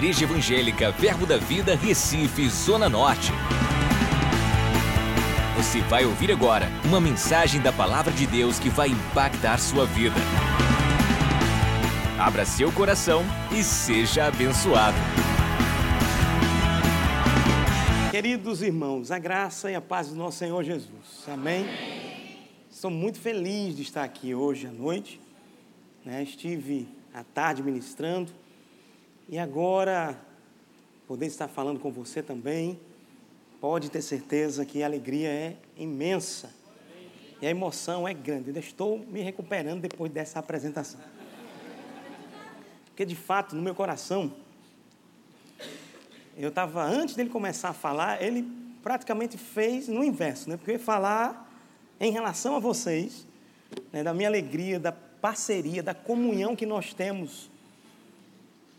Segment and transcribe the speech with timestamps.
[0.00, 3.30] Igreja Evangélica Verbo da Vida, Recife, Zona Norte.
[5.58, 10.16] Você vai ouvir agora uma mensagem da Palavra de Deus que vai impactar sua vida.
[12.18, 13.22] Abra seu coração
[13.52, 14.96] e seja abençoado.
[18.10, 21.28] Queridos irmãos, a graça e a paz do nosso Senhor Jesus.
[21.28, 21.66] Amém?
[22.70, 25.20] Estou muito feliz de estar aqui hoje à noite.
[26.02, 26.22] Né?
[26.22, 28.39] Estive à tarde ministrando
[29.30, 30.20] e agora
[31.06, 32.80] poder estar falando com você também.
[33.60, 36.52] Pode ter certeza que a alegria é imensa
[37.40, 38.50] e a emoção é grande.
[38.50, 41.00] Eu estou me recuperando depois dessa apresentação.
[42.86, 44.32] Porque de fato, no meu coração,
[46.36, 48.42] eu estava, antes dele começar a falar, ele
[48.82, 50.56] praticamente fez no inverso, né?
[50.56, 51.48] Porque eu ia falar
[52.00, 53.26] em relação a vocês,
[53.92, 57.49] né, da minha alegria, da parceria, da comunhão que nós temos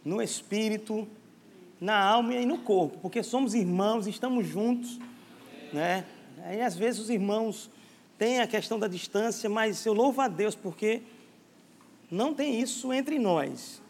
[0.03, 1.07] no espírito,
[1.79, 4.99] na alma e no corpo, porque somos irmãos, estamos juntos,
[5.73, 6.05] né?
[6.43, 7.69] Aí às vezes os irmãos
[8.17, 11.01] têm a questão da distância, mas eu louvo a Deus porque
[12.09, 13.81] não tem isso entre nós,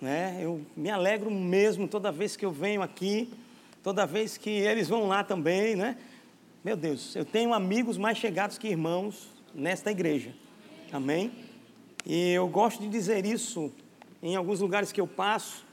[0.00, 0.38] né?
[0.40, 3.28] Eu me alegro mesmo toda vez que eu venho aqui,
[3.82, 5.96] toda vez que eles vão lá também, né?
[6.62, 10.34] Meu Deus, eu tenho amigos mais chegados que irmãos nesta igreja.
[10.92, 11.32] Amém?
[12.06, 13.72] E eu gosto de dizer isso
[14.24, 15.66] em alguns lugares que eu passo,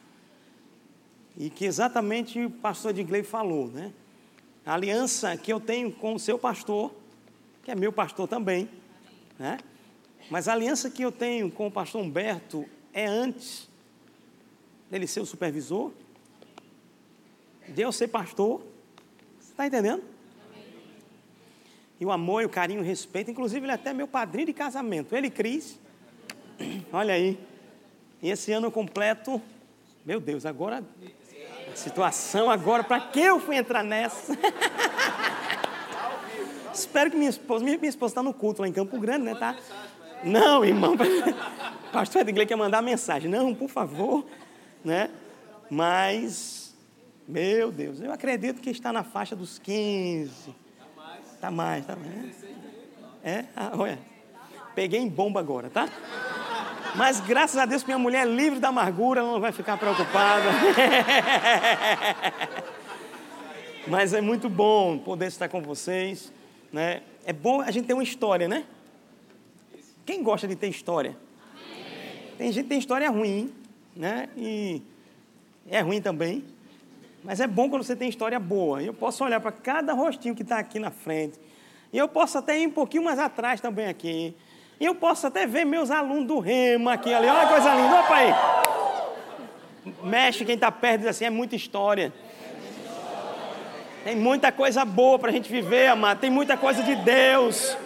[1.37, 3.93] e que exatamente o pastor Edgley falou, né?
[4.65, 6.93] A aliança que eu tenho com o seu pastor,
[7.63, 8.69] que é meu pastor também,
[9.39, 9.57] né?
[10.29, 13.69] Mas a aliança que eu tenho com o pastor Humberto é antes
[14.89, 15.93] dele ser o supervisor,
[17.69, 18.61] de eu ser pastor.
[19.39, 20.03] Você está entendendo?
[22.01, 24.53] E o amor, e o carinho, o respeito, inclusive ele é até meu padrinho de
[24.53, 25.79] casamento, ele Cris.
[26.91, 27.50] Olha aí.
[28.21, 29.41] E esse ano completo,
[30.05, 30.83] meu Deus, agora
[31.71, 34.37] a situação agora, para que eu fui entrar nessa?
[36.73, 39.35] Espero que minha esposa, minha, minha esposa está no culto lá em Campo Grande, né?
[39.35, 39.55] Tá?
[40.23, 40.95] Não, irmão.
[41.91, 43.29] Pastor Edgley quer mandar mensagem.
[43.29, 44.25] Não, por favor,
[44.83, 45.09] né?
[45.69, 46.75] Mas,
[47.27, 50.31] meu Deus, eu acredito que está na faixa dos 15.
[51.33, 52.35] Está mais, está mais.
[53.23, 53.45] É?
[53.55, 53.99] Ah, olha.
[54.75, 55.89] Peguei em bomba agora, tá?
[56.95, 60.45] Mas graças a Deus, minha mulher é livre da amargura, ela não vai ficar preocupada.
[63.87, 66.31] Mas é muito bom poder estar com vocês.
[66.71, 67.01] Né?
[67.25, 68.65] É bom a gente ter uma história, né?
[70.05, 71.15] Quem gosta de ter história?
[72.37, 73.53] Tem gente que tem história ruim,
[73.95, 74.27] né?
[74.35, 74.81] E
[75.69, 76.43] é ruim também.
[77.23, 78.81] Mas é bom quando você tem história boa.
[78.81, 81.39] Eu posso olhar para cada rostinho que está aqui na frente.
[81.93, 84.35] E eu posso até ir um pouquinho mais atrás também aqui.
[84.81, 87.27] E eu posso até ver meus alunos do Rema aqui ali.
[87.27, 87.99] Olha que coisa linda.
[87.99, 88.33] Opa aí.
[90.03, 92.11] Mexe quem está perto diz assim, é muita história.
[94.03, 96.19] Tem muita coisa boa para a gente viver, amado.
[96.19, 97.77] Tem muita coisa de Deus.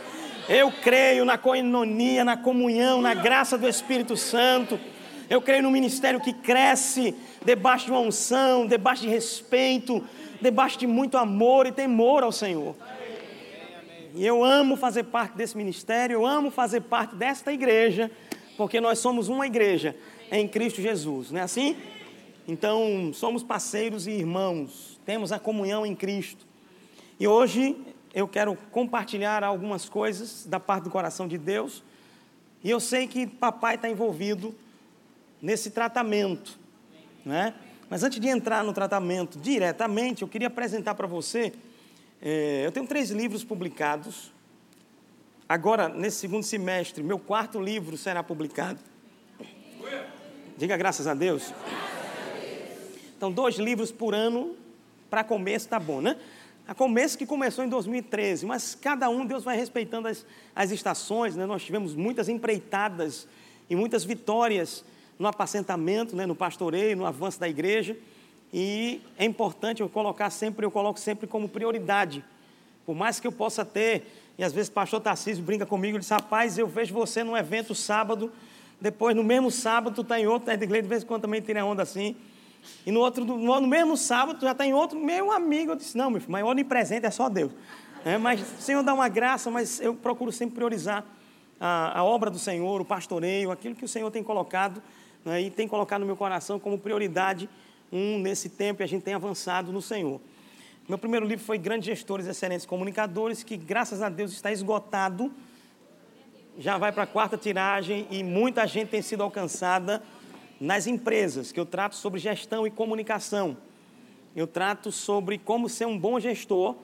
[0.48, 4.80] Eu creio na coinonia, na comunhão, na graça do Espírito Santo.
[5.30, 7.14] Eu creio no ministério que cresce
[7.44, 10.02] debaixo de uma unção, debaixo de respeito,
[10.42, 12.74] debaixo de muito amor e temor ao Senhor.
[14.16, 18.10] E eu amo fazer parte desse ministério, eu amo fazer parte desta igreja,
[18.56, 19.94] porque nós somos uma igreja
[20.32, 21.76] em Cristo Jesus, não é assim?
[22.48, 26.48] Então, somos parceiros e irmãos, temos a comunhão em Cristo.
[27.20, 27.76] E hoje
[28.14, 31.84] eu quero compartilhar algumas coisas da parte do coração de Deus.
[32.64, 34.56] E eu sei que papai está envolvido
[35.42, 36.58] nesse tratamento,
[37.26, 37.54] né?
[37.90, 41.52] Mas antes de entrar no tratamento diretamente, eu queria apresentar para você
[42.28, 44.32] é, eu tenho três livros publicados.
[45.48, 48.80] Agora, nesse segundo semestre, meu quarto livro será publicado.
[50.58, 51.54] Diga graças a Deus.
[53.16, 54.56] Então, dois livros por ano
[55.08, 56.18] para começo tá bom, né?
[56.68, 60.26] A começo que começou em 2013, mas cada um Deus vai respeitando as,
[60.56, 61.46] as estações, né?
[61.46, 63.28] Nós tivemos muitas empreitadas
[63.70, 64.84] e muitas vitórias
[65.20, 66.26] no apacentamento, né?
[66.26, 67.96] no pastoreio, no avanço da igreja.
[68.58, 72.24] E é importante eu colocar sempre, eu coloco sempre como prioridade.
[72.86, 76.00] Por mais que eu possa ter, e às vezes o pastor Tarcísio brinca comigo, ele
[76.00, 78.32] diz, rapaz, eu vejo você num evento sábado,
[78.80, 81.66] depois no mesmo sábado tu está em outro, né, de vez em quando também tira
[81.66, 82.16] onda assim,
[82.86, 85.76] e no outro, no, no mesmo sábado tu já está em outro, meu amigo, eu
[85.76, 87.52] disse, não, meu filho, mas onipresente é só Deus.
[88.06, 91.04] É, mas o Senhor dá uma graça, mas eu procuro sempre priorizar
[91.60, 94.82] a, a obra do Senhor, o pastoreio, aquilo que o Senhor tem colocado,
[95.26, 97.50] né, e tem colocado no meu coração como prioridade
[97.92, 100.20] um nesse tempo e a gente tem avançado no Senhor.
[100.88, 105.32] Meu primeiro livro foi Grandes Gestores Excelentes Comunicadores, que graças a Deus está esgotado.
[106.60, 110.04] Já vai para a quarta tiragem e muita gente tem sido alcançada
[110.60, 113.58] nas empresas, que eu trato sobre gestão e comunicação.
[114.36, 116.76] Eu trato sobre como ser um bom gestor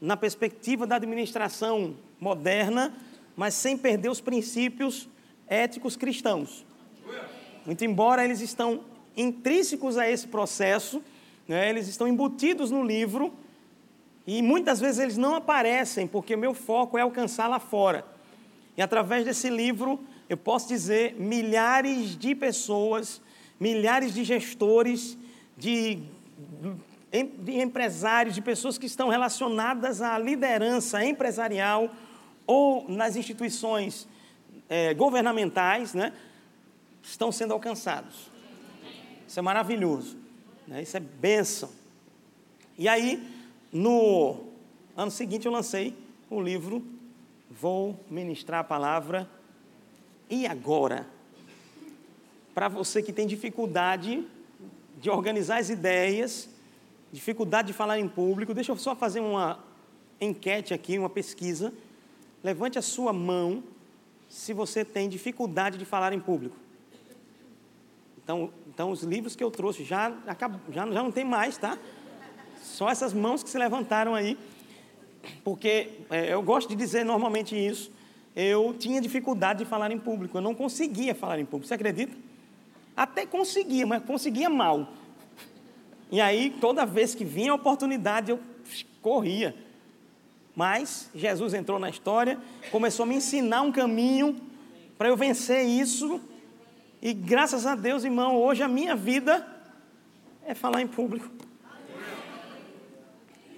[0.00, 2.94] na perspectiva da administração moderna,
[3.36, 5.08] mas sem perder os princípios
[5.46, 6.64] éticos cristãos.
[7.64, 8.80] Muito embora eles estão
[9.16, 11.02] intrínsecos a esse processo,
[11.48, 13.32] né, eles estão embutidos no livro
[14.26, 18.04] e muitas vezes eles não aparecem porque o meu foco é alcançar lá fora.
[18.76, 23.22] E através desse livro eu posso dizer milhares de pessoas,
[23.58, 25.16] milhares de gestores,
[25.56, 26.00] de,
[27.38, 31.90] de empresários, de pessoas que estão relacionadas à liderança empresarial
[32.46, 34.06] ou nas instituições
[34.68, 36.12] é, governamentais, né,
[37.02, 38.35] estão sendo alcançados.
[39.26, 40.16] Isso é maravilhoso.
[40.66, 40.82] Né?
[40.82, 41.70] Isso é bênção.
[42.78, 43.26] E aí,
[43.72, 44.44] no
[44.96, 45.94] ano seguinte, eu lancei
[46.30, 46.84] o livro
[47.50, 49.28] Vou Ministrar a Palavra.
[50.28, 51.06] E agora?
[52.54, 54.26] Para você que tem dificuldade
[55.00, 56.48] de organizar as ideias,
[57.12, 59.58] dificuldade de falar em público, deixa eu só fazer uma
[60.20, 61.72] enquete aqui, uma pesquisa.
[62.42, 63.62] Levante a sua mão
[64.28, 66.56] se você tem dificuldade de falar em público.
[68.22, 70.10] Então, então os livros que eu trouxe já,
[70.70, 71.78] já, já não tem mais, tá?
[72.60, 74.36] Só essas mãos que se levantaram aí.
[75.42, 77.90] Porque é, eu gosto de dizer normalmente isso.
[78.36, 80.36] Eu tinha dificuldade de falar em público.
[80.36, 81.66] Eu não conseguia falar em público.
[81.66, 82.14] Você acredita?
[82.94, 84.92] Até conseguia, mas conseguia mal.
[86.12, 88.38] E aí, toda vez que vinha a oportunidade, eu
[89.00, 89.56] corria.
[90.54, 92.38] Mas Jesus entrou na história,
[92.70, 94.36] começou a me ensinar um caminho
[94.98, 96.20] para eu vencer isso
[97.00, 99.46] e graças a Deus, irmão, hoje a minha vida
[100.46, 101.28] é falar em público.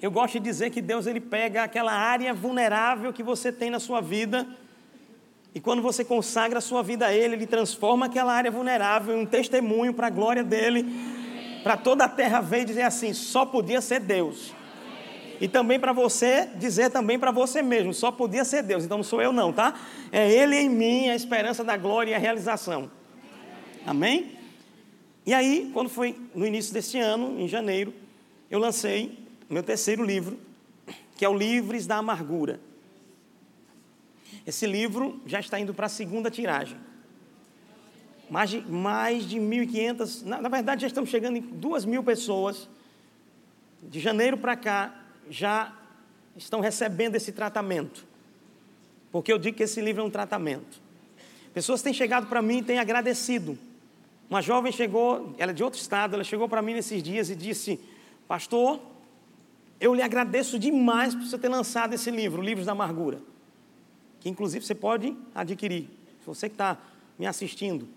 [0.01, 3.81] Eu gosto de dizer que Deus ele pega aquela área vulnerável que você tem na
[3.81, 4.47] sua vida
[5.55, 9.23] e quando você consagra a sua vida a Ele, Ele transforma aquela área vulnerável em
[9.23, 10.87] um testemunho para a glória dele,
[11.63, 14.55] para toda a terra ver e dizer assim: só podia ser Deus.
[15.41, 18.85] E também para você dizer também para você mesmo, só podia ser Deus.
[18.85, 19.75] Então não sou eu não, tá?
[20.13, 22.91] É Ele em mim, a esperança da glória e a realização.
[23.87, 24.39] Amém?
[25.29, 27.93] E aí, quando foi no início deste ano, em janeiro,
[28.51, 30.39] eu lancei meu terceiro livro,
[31.17, 32.61] que é o Livres da Amargura.
[34.47, 36.79] Esse livro já está indo para a segunda tiragem.
[38.31, 42.69] Mais de, mais de 1.500, na, na verdade já estamos chegando em 2 mil pessoas.
[43.83, 44.95] De janeiro para cá
[45.29, 45.75] já
[46.37, 48.07] estão recebendo esse tratamento.
[49.13, 50.81] Porque eu digo que esse livro é um tratamento.
[51.53, 53.59] Pessoas têm chegado para mim e têm agradecido
[54.31, 57.37] uma jovem chegou, ela é de outro estado, ela chegou para mim nesses dias e
[57.37, 57.81] disse:
[58.27, 58.79] Pastor,
[59.81, 63.21] eu lhe agradeço demais por você ter lançado esse livro, Livros da Amargura,
[64.21, 65.89] que inclusive você pode adquirir.
[66.21, 66.77] Se você que está
[67.19, 67.89] me assistindo,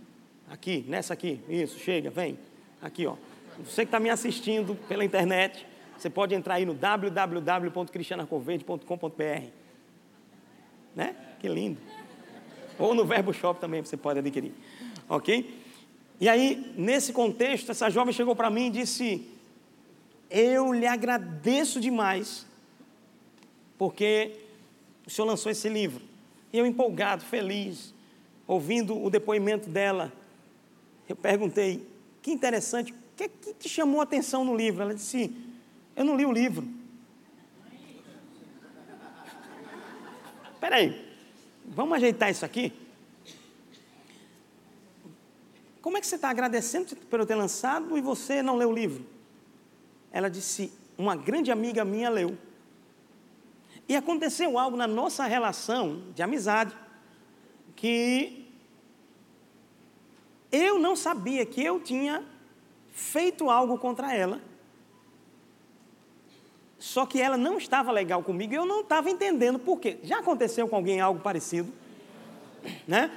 [0.50, 2.40] aqui, nessa aqui, isso, chega, vem,
[2.82, 3.18] aqui, ó.
[3.60, 5.68] Você que está me assistindo pela internet,
[5.98, 9.48] você pode entrar aí no www.cristianarcoverde.com.br.
[10.96, 11.14] Né?
[11.40, 11.78] Que lindo.
[12.80, 14.54] Ou no Verbo Shop também você pode adquirir.
[15.10, 15.62] Ok?
[16.22, 19.28] E aí, nesse contexto, essa jovem chegou para mim e disse:
[20.30, 22.46] Eu lhe agradeço demais,
[23.76, 24.32] porque
[25.04, 26.00] o senhor lançou esse livro.
[26.54, 27.92] E eu, empolgado, feliz,
[28.46, 30.14] ouvindo o depoimento dela,
[31.10, 31.84] eu perguntei:
[32.22, 34.84] Que interessante, o que, que te chamou a atenção no livro?
[34.84, 35.36] Ela disse:
[35.96, 36.68] Eu não li o livro.
[40.54, 41.04] Espera aí,
[41.66, 42.72] vamos ajeitar isso aqui?
[45.82, 48.74] Como é que você está agradecendo por eu ter lançado e você não leu o
[48.74, 49.06] livro?
[50.12, 52.38] Ela disse: Uma grande amiga minha leu.
[53.90, 56.76] E aconteceu algo na nossa relação de amizade
[57.76, 58.48] que
[60.52, 62.24] eu não sabia que eu tinha
[62.92, 64.40] feito algo contra ela.
[66.78, 70.00] Só que ela não estava legal comigo e eu não estava entendendo por quê.
[70.04, 71.72] Já aconteceu com alguém algo parecido?
[72.88, 73.12] Né?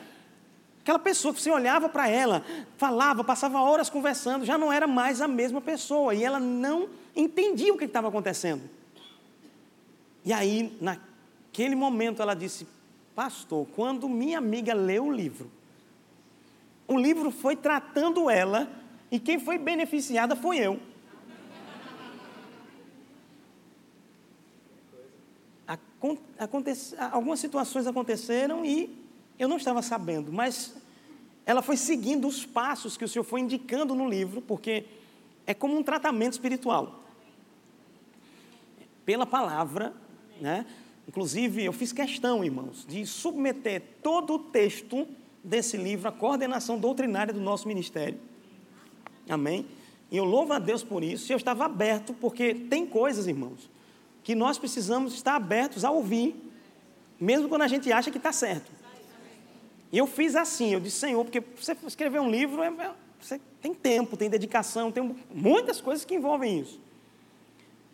[0.84, 2.44] Aquela pessoa que você olhava para ela,
[2.76, 7.72] falava, passava horas conversando, já não era mais a mesma pessoa e ela não entendia
[7.72, 8.68] o que estava acontecendo.
[10.22, 12.68] E aí, naquele momento, ela disse:
[13.14, 15.50] Pastor, quando minha amiga leu o livro,
[16.86, 18.70] o livro foi tratando ela
[19.10, 20.78] e quem foi beneficiada foi eu.
[25.66, 26.20] Aconte
[27.10, 29.03] algumas situações aconteceram e
[29.38, 30.74] eu não estava sabendo, mas
[31.46, 34.84] ela foi seguindo os passos que o Senhor foi indicando no livro, porque
[35.46, 37.02] é como um tratamento espiritual.
[39.04, 39.92] Pela palavra,
[40.40, 40.64] né?
[41.06, 45.06] Inclusive, eu fiz questão, irmãos, de submeter todo o texto
[45.42, 48.18] desse livro a coordenação doutrinária do nosso ministério.
[49.28, 49.66] Amém?
[50.10, 51.30] E eu louvo a Deus por isso.
[51.30, 53.68] Eu estava aberto, porque tem coisas, irmãos,
[54.22, 56.34] que nós precisamos estar abertos a ouvir,
[57.20, 58.72] mesmo quando a gente acha que está certo.
[59.94, 63.40] E eu fiz assim, eu disse, Senhor, porque você escrever um livro, é, é, você
[63.62, 66.80] tem tempo, tem dedicação, tem muitas coisas que envolvem isso.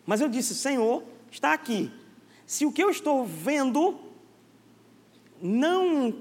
[0.07, 1.93] Mas eu disse, Senhor, está aqui.
[2.47, 4.01] Se o que eu estou vendo
[5.43, 6.15] não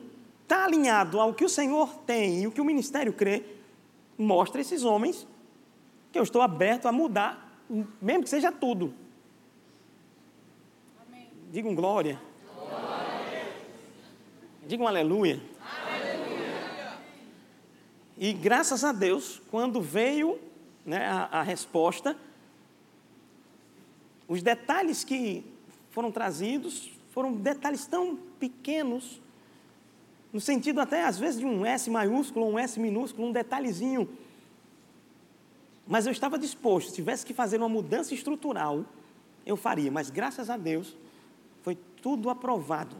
[0.43, 3.45] está alinhado ao que o Senhor tem e o que o ministério crê,
[4.17, 5.25] mostra esses homens
[6.11, 7.63] que eu estou aberto a mudar,
[8.01, 8.93] mesmo que seja tudo.
[11.07, 11.29] Amém.
[11.49, 12.21] Diga um glória.
[12.53, 13.53] glória.
[14.67, 15.35] Diga um aleluia.
[15.35, 15.58] aleluia.
[18.21, 20.37] E graças a Deus, quando veio
[20.85, 22.17] né, a, a resposta,
[24.27, 25.45] os detalhes que
[25.89, 29.21] foram trazidos foram detalhes tão pequenos,
[30.33, 34.09] no sentido até às vezes de um S maiúsculo, um S minúsculo, um detalhezinho.
[35.87, 38.83] Mas eu estava disposto, se tivesse que fazer uma mudança estrutural,
[39.45, 40.93] eu faria, mas graças a Deus
[41.63, 42.97] foi tudo aprovado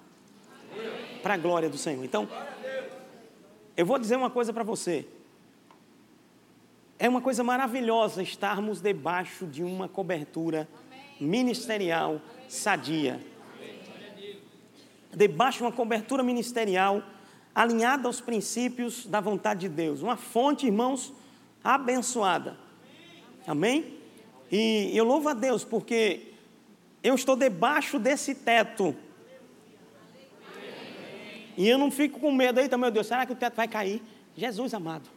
[1.22, 2.06] para a glória do Senhor.
[2.06, 2.28] Então,
[3.80, 5.08] eu vou dizer uma coisa para você.
[7.00, 10.68] É uma coisa maravilhosa estarmos debaixo de uma cobertura
[11.18, 13.26] ministerial sadia.
[15.16, 17.02] Debaixo de uma cobertura ministerial
[17.56, 20.02] alinhada aos princípios da vontade de Deus.
[20.02, 21.14] Uma fonte, irmãos,
[21.64, 22.58] abençoada.
[23.48, 23.98] Amém?
[24.52, 26.34] E eu louvo a Deus porque
[27.02, 28.94] eu estou debaixo desse teto.
[31.60, 34.02] E eu não fico com medo, eita meu Deus, será que o teto vai cair?
[34.34, 35.10] Jesus amado.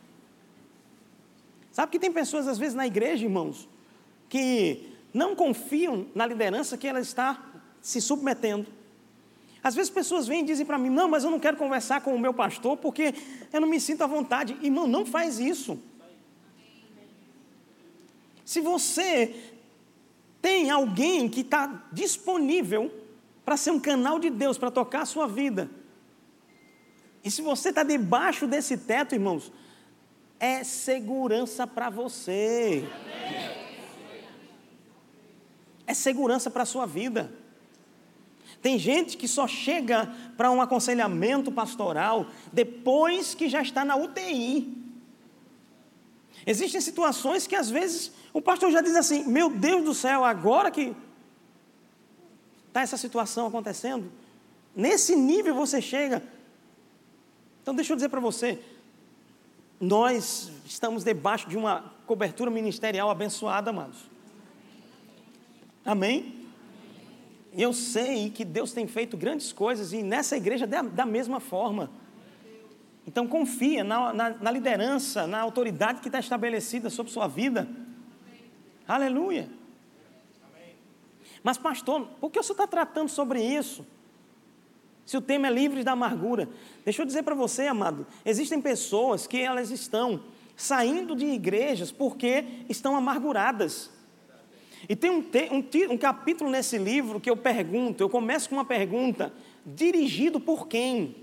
[1.71, 3.69] Sabe que tem pessoas, às vezes, na igreja, irmãos,
[4.29, 7.41] que não confiam na liderança que ela está
[7.81, 8.67] se submetendo.
[9.63, 12.13] Às vezes pessoas vêm e dizem para mim: Não, mas eu não quero conversar com
[12.13, 13.15] o meu pastor porque
[13.53, 14.59] eu não me sinto à vontade.
[14.61, 15.79] Irmão, não faz isso.
[18.45, 19.33] Se você
[20.41, 22.93] tem alguém que está disponível
[23.45, 25.71] para ser um canal de Deus, para tocar a sua vida,
[27.25, 29.53] e se você está debaixo desse teto, irmãos,
[30.41, 32.85] é segurança para você.
[35.87, 37.33] É segurança para a sua vida.
[38.61, 44.83] Tem gente que só chega para um aconselhamento pastoral depois que já está na UTI.
[46.45, 50.71] Existem situações que às vezes o pastor já diz assim: Meu Deus do céu, agora
[50.71, 50.95] que
[52.67, 54.11] está essa situação acontecendo,
[54.75, 56.23] nesse nível você chega.
[57.63, 58.59] Então, deixa eu dizer para você:
[59.81, 64.11] nós estamos debaixo de uma cobertura ministerial abençoada, amados.
[65.85, 66.43] Amém?
[67.55, 71.91] eu sei que Deus tem feito grandes coisas e nessa igreja da, da mesma forma.
[73.07, 77.69] Então confia na, na, na liderança, na autoridade que está estabelecida sobre sua vida.
[78.89, 79.51] Aleluia.
[81.43, 83.85] Mas, pastor, por que você está tratando sobre isso?
[85.05, 86.49] Se o tema é livres da amargura.
[86.85, 90.23] Deixa eu dizer para você, amado, existem pessoas que elas estão
[90.57, 93.91] saindo de igrejas porque estão amarguradas.
[94.89, 98.65] E tem um, um, um capítulo nesse livro que eu pergunto, eu começo com uma
[98.65, 99.33] pergunta:
[99.65, 101.17] dirigido por quem?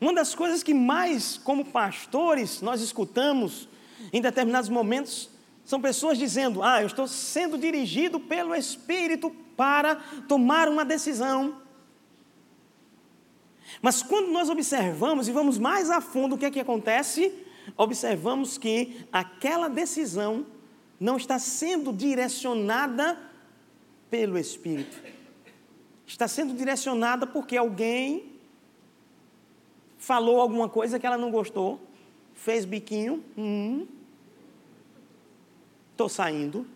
[0.00, 3.68] Uma das coisas que mais, como pastores, nós escutamos
[4.12, 5.28] em determinados momentos
[5.64, 9.30] são pessoas dizendo: Ah, eu estou sendo dirigido pelo Espírito
[9.60, 11.60] para tomar uma decisão.
[13.82, 17.30] Mas quando nós observamos e vamos mais a fundo, o que é que acontece?
[17.76, 20.46] observamos que aquela decisão
[20.98, 23.18] não está sendo direcionada
[24.10, 24.96] pelo Espírito.
[26.06, 28.32] Está sendo direcionada porque alguém
[29.98, 31.78] falou alguma coisa que ela não gostou,
[32.34, 33.86] fez biquinho, hum,
[35.92, 36.66] estou saindo.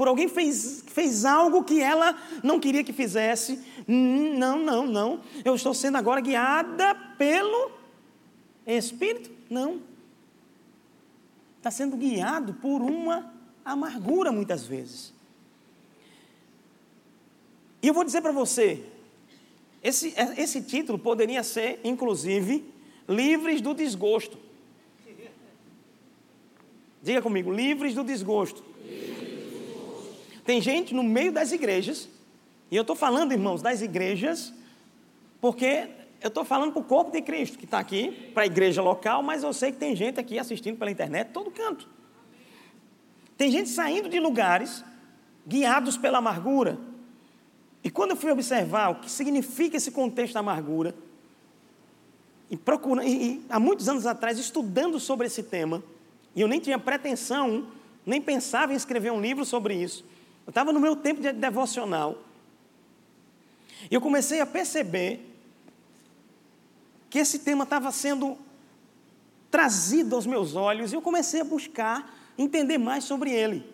[0.00, 5.20] Por alguém fez, fez algo que ela não queria que fizesse, hum, não, não, não.
[5.44, 7.70] Eu estou sendo agora guiada pelo
[8.66, 9.30] Espírito.
[9.50, 9.82] Não.
[11.58, 13.30] Está sendo guiado por uma
[13.62, 15.12] amargura muitas vezes.
[17.82, 18.82] E eu vou dizer para você,
[19.82, 22.64] esse, esse título poderia ser, inclusive,
[23.06, 24.38] Livres do Desgosto.
[27.02, 28.70] Diga comigo, livres do desgosto.
[30.50, 32.08] Tem gente no meio das igrejas,
[32.72, 34.52] e eu estou falando, irmãos, das igrejas,
[35.40, 35.86] porque
[36.20, 39.22] eu estou falando para o corpo de Cristo que está aqui, para a igreja local,
[39.22, 41.88] mas eu sei que tem gente aqui assistindo pela internet, todo canto.
[43.38, 44.84] Tem gente saindo de lugares,
[45.46, 46.80] guiados pela amargura.
[47.84, 50.96] E quando eu fui observar o que significa esse contexto da amargura,
[52.50, 55.80] e, procurando, e, e há muitos anos atrás, estudando sobre esse tema,
[56.34, 57.68] e eu nem tinha pretensão,
[58.04, 60.09] nem pensava em escrever um livro sobre isso.
[60.50, 62.18] Eu estava no meu tempo de devocional.
[63.88, 65.24] E eu comecei a perceber
[67.08, 68.36] que esse tema estava sendo
[69.48, 73.64] trazido aos meus olhos, e eu comecei a buscar entender mais sobre ele.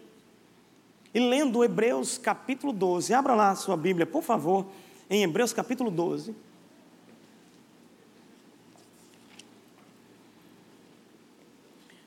[1.15, 4.67] E lendo Hebreus capítulo 12, abra lá a sua Bíblia, por favor,
[5.09, 6.35] em Hebreus capítulo 12.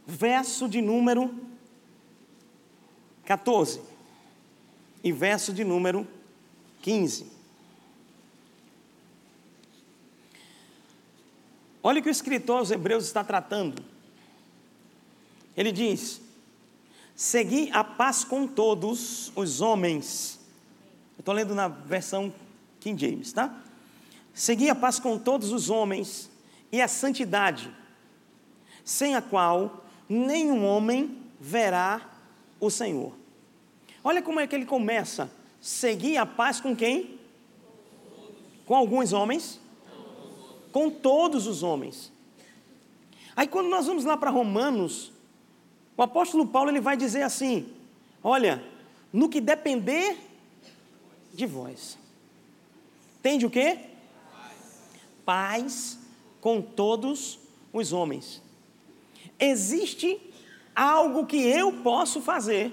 [0.05, 1.33] Verso de número
[3.25, 3.88] 14
[5.03, 6.07] e verso de número
[6.81, 7.25] 15.
[11.81, 13.83] Olha o que o escritor aos Hebreus está tratando.
[15.55, 16.21] Ele diz:
[17.15, 20.39] Segui a paz com todos os homens.
[21.17, 22.33] Eu estou lendo na versão
[22.79, 23.53] King James, tá?
[24.33, 26.29] Segui a paz com todos os homens
[26.71, 27.69] e a santidade,
[28.85, 32.09] sem a qual nenhum homem verá
[32.59, 33.18] o Senhor.
[34.03, 35.31] Olha como é que ele começa.
[35.61, 37.19] Seguir a paz com quem?
[38.65, 39.59] Com alguns homens?
[40.71, 42.11] Com todos os homens.
[43.35, 45.11] Aí quando nós vamos lá para Romanos,
[45.97, 47.73] o apóstolo Paulo ele vai dizer assim:
[48.23, 48.63] Olha,
[49.11, 50.17] no que depender
[51.33, 51.97] de vós.
[53.21, 53.79] Tende o quê?
[55.25, 55.99] Paz
[56.41, 57.39] com todos
[57.71, 58.41] os homens.
[59.39, 60.19] Existe
[60.75, 62.71] algo que eu posso fazer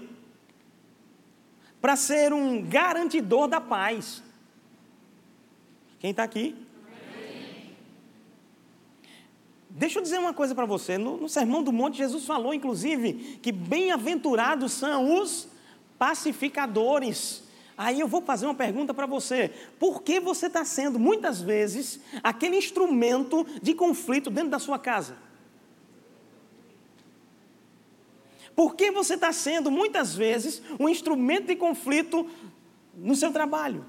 [1.87, 4.21] para ser um garantidor da paz.
[6.01, 6.57] Quem está aqui?
[9.71, 10.99] Deixa eu dizer uma coisa para você.
[10.99, 15.47] No, no, Sermão do Monte, Jesus falou, inclusive, que bem-aventurados são os
[15.97, 17.45] pacificadores.
[17.79, 19.53] Aí eu vou fazer uma pergunta para você.
[19.79, 25.17] Por que você está sendo, muitas vezes, aquele instrumento de conflito dentro da sua casa?
[28.57, 32.29] Por que você está sendo, muitas vezes, um instrumento de conflito
[32.95, 33.85] no seu trabalho?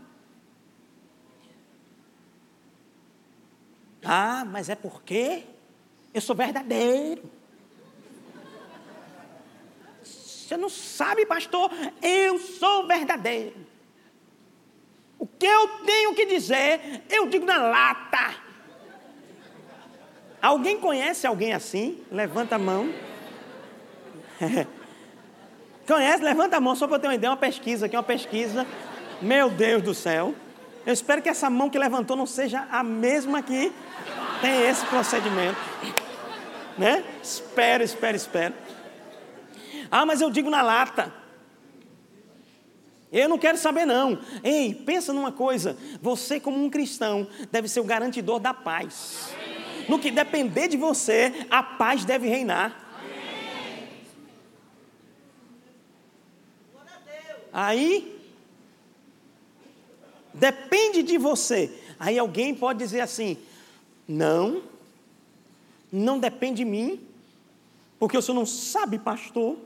[4.03, 5.45] Ah, mas é porque
[6.13, 7.23] eu sou verdadeiro.
[10.03, 11.71] Você não sabe, pastor?
[12.01, 13.55] Eu sou verdadeiro.
[15.17, 18.35] O que eu tenho que dizer, eu digo na lata.
[20.41, 22.03] Alguém conhece alguém assim?
[22.11, 22.93] Levanta a mão.
[25.87, 26.23] Conhece?
[26.23, 27.31] Levanta a mão só para eu ter uma ideia.
[27.31, 28.65] Uma pesquisa aqui, uma pesquisa.
[29.21, 30.35] Meu Deus do céu.
[30.85, 33.71] Eu espero que essa mão que levantou não seja a mesma que
[34.41, 35.57] tem esse procedimento
[36.77, 37.03] né?
[37.21, 38.53] Espera, espera, espera.
[39.89, 41.13] Ah, mas eu digo na lata.
[43.11, 44.19] Eu não quero saber não.
[44.43, 45.77] Ei, pensa numa coisa.
[46.01, 49.33] Você como um cristão deve ser o garantidor da paz.
[49.87, 52.86] No que depender de você, a paz deve reinar.
[57.59, 58.15] Aí
[60.31, 61.75] depende de você.
[61.99, 63.35] Aí alguém pode dizer assim:
[64.07, 64.61] "Não,
[65.91, 67.03] não depende de mim,
[67.97, 69.57] porque o senhor não sabe, pastor.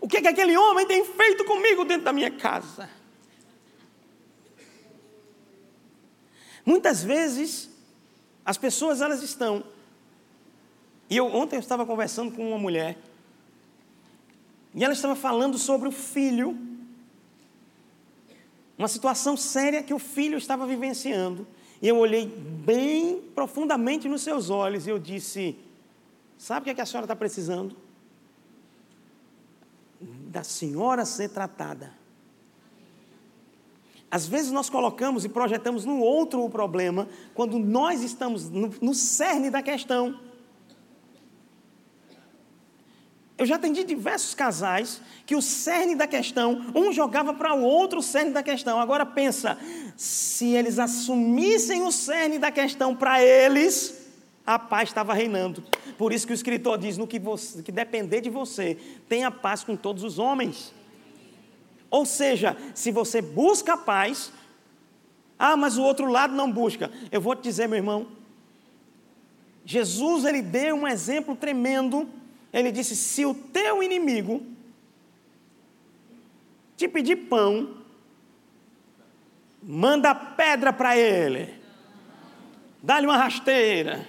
[0.00, 2.88] O que, é que aquele homem tem feito comigo dentro da minha casa?
[6.64, 7.68] Muitas vezes,
[8.44, 9.73] as pessoas elas estão.
[11.14, 12.98] E eu ontem eu estava conversando com uma mulher,
[14.74, 16.58] e ela estava falando sobre o filho
[18.76, 21.46] uma situação séria que o filho estava vivenciando.
[21.80, 25.56] E eu olhei bem profundamente nos seus olhos e eu disse:
[26.36, 27.76] Sabe o que, é que a senhora está precisando?
[30.00, 31.92] Da senhora ser tratada.
[34.10, 38.94] Às vezes nós colocamos e projetamos no outro o problema, quando nós estamos no, no
[38.94, 40.33] cerne da questão.
[43.36, 47.98] Eu já atendi diversos casais que o cerne da questão, um jogava para o outro
[47.98, 48.78] o cerne da questão.
[48.78, 49.58] Agora pensa,
[49.96, 54.08] se eles assumissem o cerne da questão para eles,
[54.46, 55.64] a paz estava reinando.
[55.98, 59.64] Por isso que o escritor diz: no que, você, que depender de você, tenha paz
[59.64, 60.72] com todos os homens.
[61.90, 64.32] Ou seja, se você busca a paz,
[65.36, 66.90] ah, mas o outro lado não busca.
[67.10, 68.06] Eu vou te dizer, meu irmão,
[69.64, 72.08] Jesus ele deu um exemplo tremendo
[72.54, 74.46] ele disse: Se o teu inimigo
[76.76, 77.82] te pedir pão,
[79.60, 81.52] manda pedra para ele,
[82.80, 84.06] dá-lhe uma rasteira.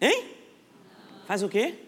[0.00, 0.34] Hein?
[1.28, 1.78] Faz o quê?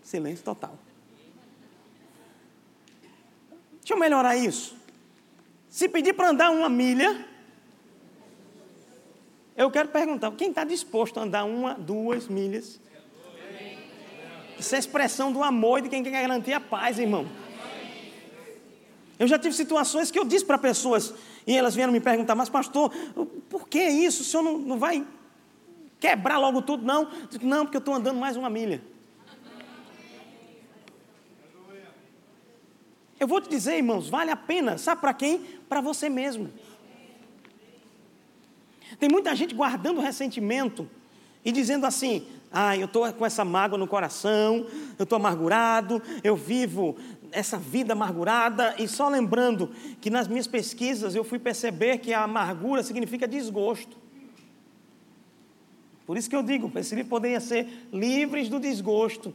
[0.00, 0.78] Silêncio total.
[3.80, 4.76] Deixa eu melhorar isso.
[5.68, 7.29] Se pedir para andar uma milha,
[9.60, 12.80] eu quero perguntar: quem está disposto a andar uma, duas milhas?
[14.58, 17.26] Isso é expressão do amor e de quem quer garantir a paz, irmão.
[19.18, 21.12] Eu já tive situações que eu disse para pessoas,
[21.46, 22.90] e elas vieram me perguntar, mas pastor,
[23.50, 24.22] por que isso?
[24.22, 25.06] O senhor não, não vai
[25.98, 26.84] quebrar logo tudo?
[26.84, 27.10] Não.
[27.42, 28.82] Não, porque eu estou andando mais uma milha.
[33.18, 34.78] Eu vou te dizer, irmãos, vale a pena.
[34.78, 35.40] Sabe para quem?
[35.68, 36.50] Para você mesmo.
[39.00, 40.88] Tem muita gente guardando ressentimento
[41.42, 44.66] e dizendo assim: ah, eu estou com essa mágoa no coração,
[44.98, 46.96] eu estou amargurado, eu vivo
[47.32, 52.24] essa vida amargurada, e só lembrando que nas minhas pesquisas eu fui perceber que a
[52.24, 53.96] amargura significa desgosto.
[56.06, 59.32] Por isso que eu digo, esse livro poderia ser livres do desgosto.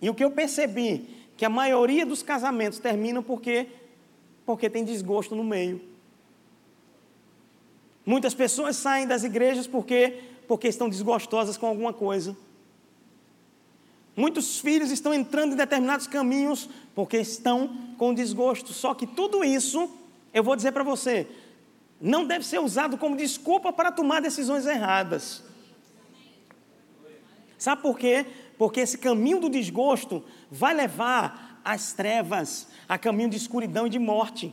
[0.00, 3.66] E o que eu percebi, que a maioria dos casamentos terminam porque,
[4.44, 5.97] porque tem desgosto no meio.
[8.08, 10.18] Muitas pessoas saem das igrejas porque,
[10.48, 12.34] porque estão desgostosas com alguma coisa.
[14.16, 18.72] Muitos filhos estão entrando em determinados caminhos porque estão com desgosto.
[18.72, 19.90] Só que tudo isso,
[20.32, 21.26] eu vou dizer para você,
[22.00, 25.44] não deve ser usado como desculpa para tomar decisões erradas.
[27.58, 28.24] Sabe por quê?
[28.56, 33.98] Porque esse caminho do desgosto vai levar às trevas, a caminho de escuridão e de
[33.98, 34.50] morte.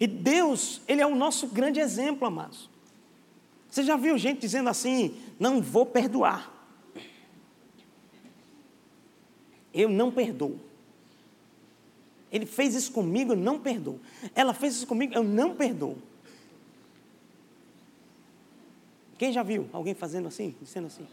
[0.00, 2.68] E Deus, Ele é o nosso grande exemplo, amados.
[3.70, 6.52] Você já viu gente dizendo assim: não vou perdoar.
[9.72, 10.58] Eu não perdoo.
[12.32, 14.00] Ele fez isso comigo, eu não perdoo.
[14.34, 15.96] Ela fez isso comigo, eu não perdoo.
[19.18, 21.06] Quem já viu alguém fazendo assim, dizendo assim?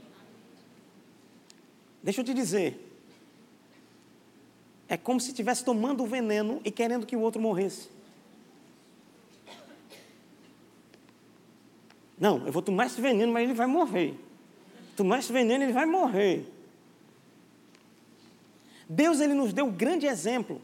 [2.01, 2.89] Deixa eu te dizer.
[4.87, 7.92] É como se estivesse tomando o veneno e querendo que o outro morresse.
[12.23, 14.17] Não, eu vou tomar esse veneno, mas ele vai morrer.
[14.95, 16.49] Tomar esse veneno, ele vai morrer.
[18.87, 20.61] Deus ele nos deu um grande exemplo.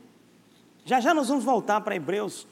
[0.86, 2.48] Já já nós vamos voltar para Hebreus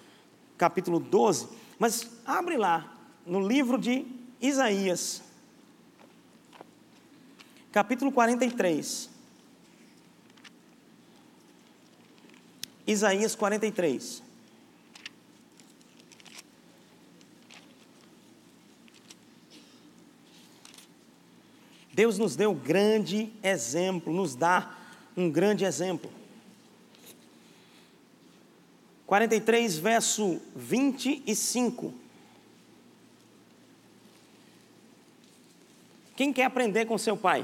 [0.57, 1.47] capítulo 12,
[1.79, 4.05] mas abre lá no livro de
[4.41, 5.23] Isaías,
[7.71, 9.09] capítulo 43.
[12.85, 14.26] Isaías 43.
[21.97, 24.71] Deus nos deu um grande exemplo, nos dá
[25.17, 26.11] um grande exemplo.
[29.07, 31.91] 43, verso 25.
[36.15, 37.43] Quem quer aprender com seu pai?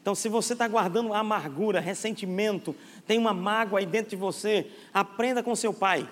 [0.00, 2.72] Então, se você está guardando amargura, ressentimento,
[3.04, 6.08] tem uma mágoa aí dentro de você, aprenda com seu pai.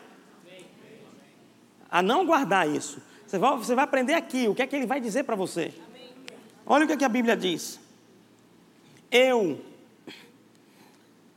[1.89, 3.01] A não guardar isso.
[3.25, 5.73] Você vai, você vai aprender aqui, o que é que ele vai dizer para você.
[6.67, 7.79] Olha o que, é que a Bíblia diz.
[9.11, 9.65] Eu,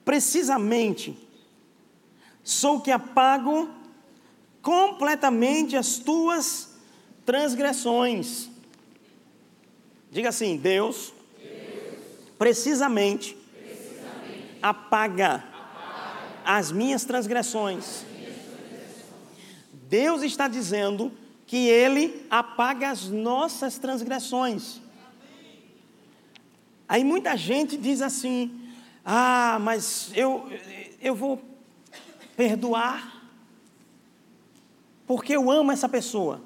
[0.04, 1.16] precisamente,
[2.44, 3.70] sou que apago
[4.62, 6.74] completamente as tuas
[7.26, 8.50] transgressões.
[10.12, 11.54] Diga assim: Deus, Deus
[12.40, 18.04] precisamente, precisamente apaga, apaga, as minhas transgressões.
[19.88, 21.12] Deus está dizendo
[21.46, 24.82] que Ele apaga as nossas transgressões.
[26.90, 28.60] Aí muita gente diz assim:
[29.06, 30.50] ah, mas eu,
[31.00, 31.40] eu vou
[32.36, 33.24] perdoar
[35.06, 36.42] porque eu amo essa pessoa.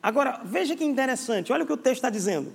[0.00, 2.52] Agora, veja que interessante, olha o que o texto está dizendo.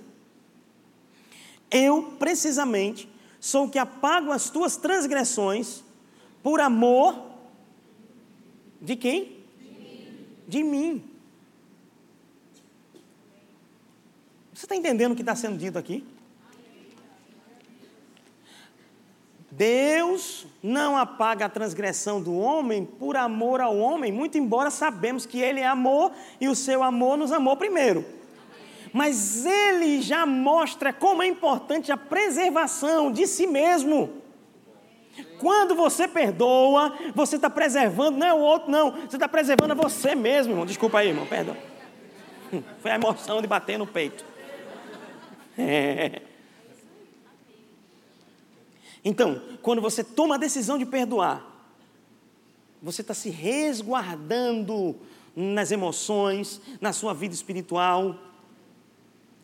[1.70, 5.82] Eu, precisamente, sou o que apago as tuas transgressões
[6.42, 7.30] por amor
[8.80, 9.36] de quem?
[9.58, 10.26] De mim.
[10.48, 11.11] De mim.
[14.62, 16.04] Você está entendendo o que está sendo dito aqui?
[19.50, 25.40] Deus não apaga a transgressão do homem por amor ao homem, muito embora sabemos que
[25.40, 28.04] Ele é amor e o seu amor nos amou primeiro.
[28.92, 34.10] Mas Ele já mostra como é importante a preservação de si mesmo.
[35.40, 39.74] Quando você perdoa, você está preservando, não é o outro, não, você está preservando a
[39.74, 40.64] você mesmo, irmão.
[40.64, 41.56] Desculpa aí, irmão, perdão.
[42.80, 44.30] Foi a emoção de bater no peito.
[45.58, 46.22] É.
[49.04, 51.44] Então, quando você toma a decisão de perdoar,
[52.80, 54.96] você está se resguardando
[55.34, 58.18] nas emoções, na sua vida espiritual.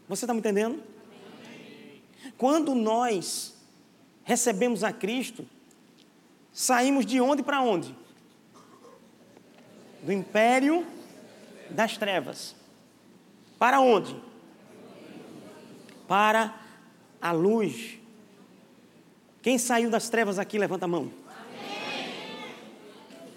[0.09, 0.83] Você está me entendendo?
[2.37, 3.55] Quando nós
[4.25, 5.47] recebemos a Cristo,
[6.53, 7.95] saímos de onde para onde?
[10.03, 10.87] Do império
[11.71, 12.55] das trevas.
[13.59, 14.28] Para onde?
[16.09, 16.55] Para
[17.21, 17.99] a luz.
[19.43, 21.13] Quem saiu das trevas aqui, levanta a mão.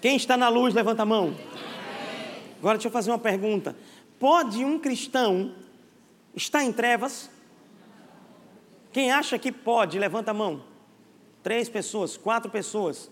[0.00, 1.36] Quem está na luz, levanta a mão.
[2.58, 3.76] Agora deixa eu fazer uma pergunta.
[4.18, 5.54] Pode um cristão
[6.34, 7.30] estar em trevas?
[8.92, 10.64] Quem acha que pode, levanta a mão.
[11.42, 13.10] Três pessoas, quatro pessoas.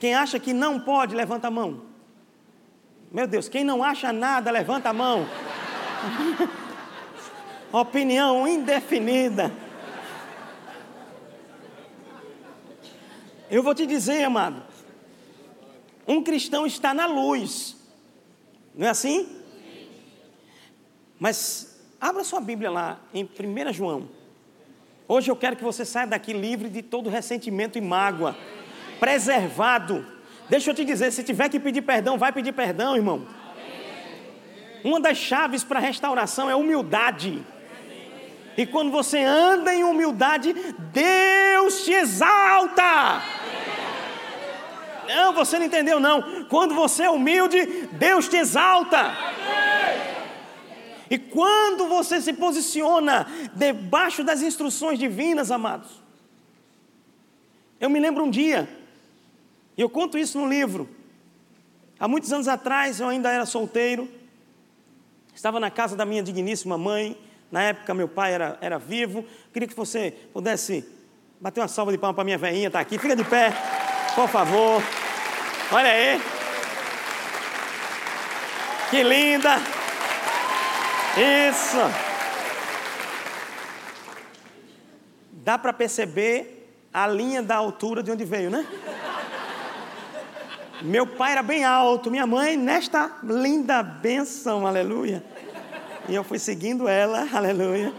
[0.00, 1.82] Quem acha que não pode, levanta a mão.
[3.12, 5.26] Meu Deus, quem não acha nada, levanta a mão.
[7.74, 9.50] Opinião indefinida.
[13.50, 14.62] Eu vou te dizer, amado.
[16.06, 17.76] Um cristão está na luz.
[18.76, 19.28] Não é assim?
[21.18, 24.08] Mas abra sua Bíblia lá em 1 João.
[25.08, 28.36] Hoje eu quero que você saia daqui livre de todo ressentimento e mágoa,
[29.00, 30.06] preservado.
[30.48, 33.26] Deixa eu te dizer, se tiver que pedir perdão, vai pedir perdão, irmão.
[34.84, 37.44] Uma das chaves para a restauração é humildade.
[38.56, 40.54] E quando você anda em humildade,
[40.92, 43.22] Deus te exalta.
[45.08, 46.44] Não, você não entendeu, não.
[46.44, 49.16] Quando você é humilde, Deus te exalta.
[51.10, 56.02] E quando você se posiciona debaixo das instruções divinas, amados,
[57.78, 58.68] eu me lembro um dia,
[59.76, 60.88] e eu conto isso no livro,
[61.98, 64.08] há muitos anos atrás eu ainda era solteiro,
[65.34, 67.16] estava na casa da minha digníssima mãe,
[67.54, 70.84] na época meu pai era, era vivo, queria que você pudesse
[71.40, 73.52] bater uma salva de palmas para minha velhinha, está aqui, fica de pé,
[74.16, 74.82] por favor,
[75.70, 76.20] olha aí,
[78.90, 79.60] que linda!
[81.48, 81.78] Isso.
[85.30, 88.66] Dá para perceber a linha da altura de onde veio, né?
[90.82, 95.22] Meu pai era bem alto, minha mãe nesta linda benção, aleluia.
[96.08, 97.92] E eu fui seguindo ela, aleluia.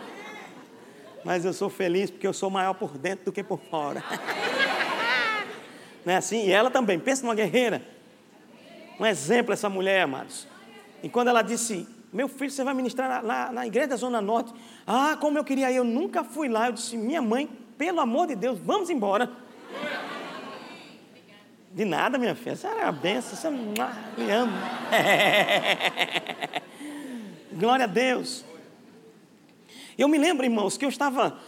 [1.24, 4.04] Mas eu sou feliz porque eu sou maior por dentro do que por fora.
[6.06, 6.46] Não é assim?
[6.46, 7.82] E ela também, pensa numa guerreira.
[9.00, 10.48] Um exemplo essa mulher, amados.
[11.02, 14.54] E quando ela disse, meu filho, você vai ministrar lá na igreja da Zona Norte.
[14.86, 16.68] Ah, como eu queria ir, eu nunca fui lá.
[16.68, 19.32] Eu disse, minha mãe, pelo amor de Deus, vamos embora.
[21.72, 22.56] De nada, minha filha.
[22.56, 24.54] Você era a benção, você me ama.
[27.56, 28.44] Glória a Deus.
[29.98, 31.40] Eu me lembro, irmãos, que eu estava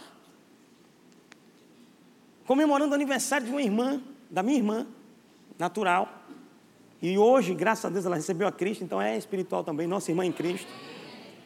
[2.46, 4.86] comemorando o aniversário de uma irmã, da minha irmã,
[5.58, 6.10] natural.
[7.02, 10.24] E hoje, graças a Deus, ela recebeu a Cristo, então é espiritual também, nossa irmã
[10.24, 10.66] em Cristo.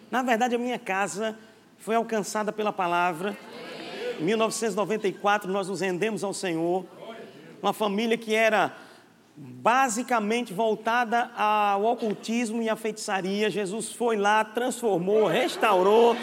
[0.09, 1.37] Na verdade, a minha casa
[1.79, 3.37] foi alcançada pela palavra.
[4.21, 6.87] Em 1994, nós nos rendemos ao Senhor.
[7.61, 8.77] Uma família que era
[9.37, 13.51] basicamente voltada ao ocultismo e à feitiçaria.
[13.51, 16.17] Jesus foi lá, transformou, restaurou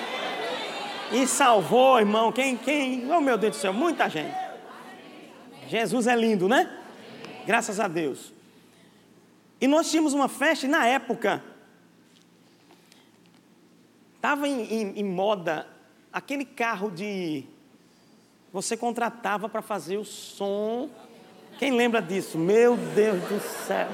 [1.12, 2.32] e salvou, irmão.
[2.32, 3.12] Quem, quem?
[3.12, 4.36] Oh, meu Deus do céu, muita gente.
[5.68, 6.70] Jesus é lindo, né?
[7.46, 8.34] Graças a Deus.
[9.62, 11.44] E nós tínhamos uma festa e na época
[14.16, 15.68] estava em, em, em, moda
[16.12, 17.44] aquele carro de
[18.52, 20.90] você contratava para fazer o som.
[21.60, 22.38] Quem lembra disso?
[22.38, 23.90] Meu Deus do céu.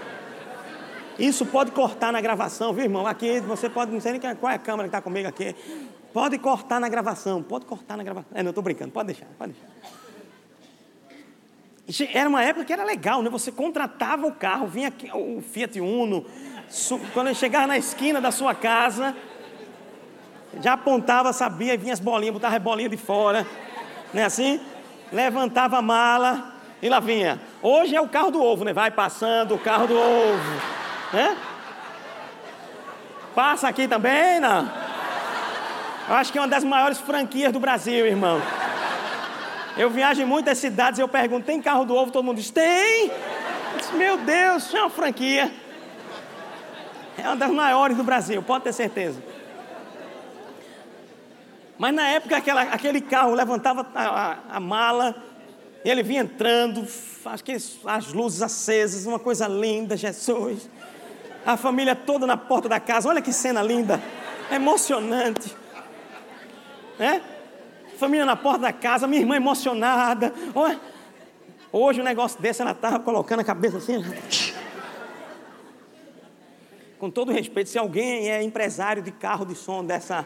[1.18, 3.08] Isso pode cortar na gravação, viu, irmão?
[3.08, 5.56] Aqui você pode, não sei nem qual é a câmera que está comigo aqui.
[6.14, 8.30] Pode cortar na gravação, pode cortar na gravação.
[8.36, 9.54] É, não estou brincando, pode deixar, pode
[11.88, 12.08] deixar.
[12.14, 13.32] Era uma época que era legal, né?
[13.32, 16.24] Você contratava o carro, vinha aqui, o Fiat Uno,
[17.14, 19.16] quando ele chegava na esquina da sua casa,
[20.62, 23.46] já apontava, sabia, vinha as bolinhas, botava as bolinhas de fora,
[24.14, 24.60] não é assim?
[25.12, 27.42] Levantava a mala e lá vinha.
[27.68, 28.74] Hoje é o carro do ovo, né?
[28.74, 30.62] Vai passando o carro do ovo,
[31.12, 31.36] né?
[33.34, 34.72] Passa aqui também, não?
[36.08, 38.40] Eu acho que é uma das maiores franquias do Brasil, irmão.
[39.76, 42.12] Eu viajo em muitas cidades e eu pergunto: tem carro do ovo?
[42.12, 43.12] Todo mundo diz: tem.
[43.94, 45.52] Meu Deus, isso é uma franquia.
[47.18, 49.20] É uma das maiores do Brasil, pode ter certeza.
[51.80, 55.16] Mas na época aquela, aquele carro levantava a, a, a mala,
[55.86, 56.86] e ele vinha entrando,
[57.86, 60.70] as luzes acesas, uma coisa linda, Jesus.
[61.46, 64.02] A família toda na porta da casa, olha que cena linda,
[64.52, 65.56] emocionante.
[66.98, 67.22] Né?
[67.96, 70.34] família na porta da casa, minha irmã emocionada.
[71.72, 74.04] Hoje um negócio desse, ela estava colocando a cabeça assim.
[77.06, 80.26] Com todo respeito, se alguém é empresário de carro de som dessa,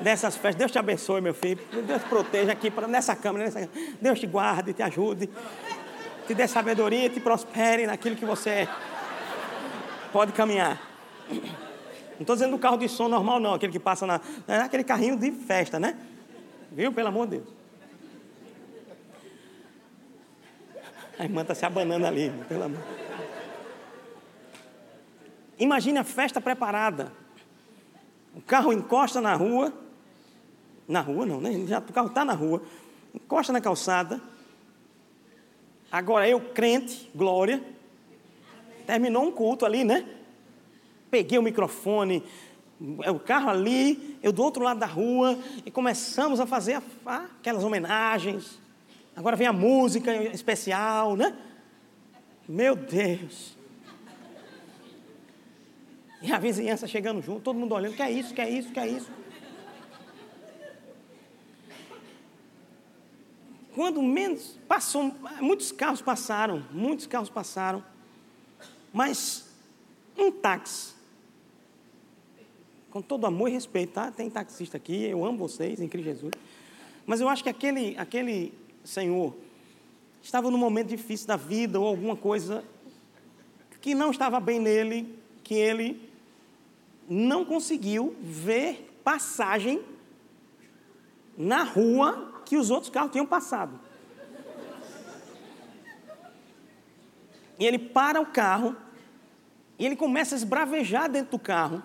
[0.00, 1.60] dessas festas, Deus te abençoe, meu filho.
[1.84, 3.68] Deus te proteja aqui pra, nessa câmera, nessa,
[4.00, 5.28] Deus te guarde, te ajude,
[6.24, 8.68] te dê sabedoria, te prospere naquilo que você
[10.12, 10.80] pode caminhar.
[11.28, 14.20] Não estou dizendo do carro de som normal, não, aquele que passa na.
[14.46, 15.96] É aquele carrinho de festa, né?
[16.70, 16.92] Viu?
[16.92, 17.48] Pelo amor de Deus.
[21.18, 23.01] A irmã está se abanando ali, pelo amor.
[25.62, 27.12] Imagine a festa preparada.
[28.34, 29.72] O carro encosta na rua.
[30.88, 31.66] Na rua não, né?
[31.68, 32.64] Já, o carro está na rua.
[33.14, 34.20] Encosta na calçada.
[35.90, 37.62] Agora eu, crente, glória.
[38.88, 40.04] Terminou um culto ali, né?
[41.08, 42.24] Peguei o microfone,
[42.80, 47.16] o carro ali, eu do outro lado da rua, e começamos a fazer a, a,
[47.38, 48.58] aquelas homenagens.
[49.14, 51.36] Agora vem a música especial, né?
[52.48, 53.61] Meu Deus.
[56.22, 58.78] E a vizinhança chegando junto, todo mundo olhando, que é isso, que é isso, que
[58.78, 59.10] é isso.
[63.74, 67.82] Quando menos passou, muitos carros passaram, muitos carros passaram,
[68.92, 69.48] mas
[70.16, 70.92] um táxi,
[72.90, 74.12] com todo amor e respeito, tá?
[74.12, 76.32] Tem taxista aqui, eu amo vocês em Cristo Jesus.
[77.06, 78.52] Mas eu acho que aquele, aquele
[78.84, 79.34] senhor
[80.22, 82.62] estava num momento difícil da vida ou alguma coisa
[83.80, 86.11] que não estava bem nele, que ele
[87.12, 89.82] não conseguiu ver passagem
[91.36, 93.78] na rua que os outros carros tinham passado.
[97.58, 98.74] E ele para o carro
[99.78, 101.82] e ele começa a esbravejar dentro do carro.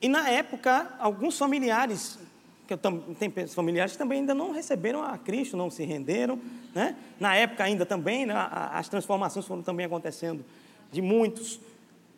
[0.00, 2.20] E na época, alguns familiares,
[2.68, 2.76] que
[3.18, 6.40] tem familiares que também ainda não receberam a Cristo, não se renderam,
[6.72, 6.94] né?
[7.18, 8.34] Na época ainda também, né?
[8.50, 10.44] as transformações foram também acontecendo
[10.92, 11.58] de muitos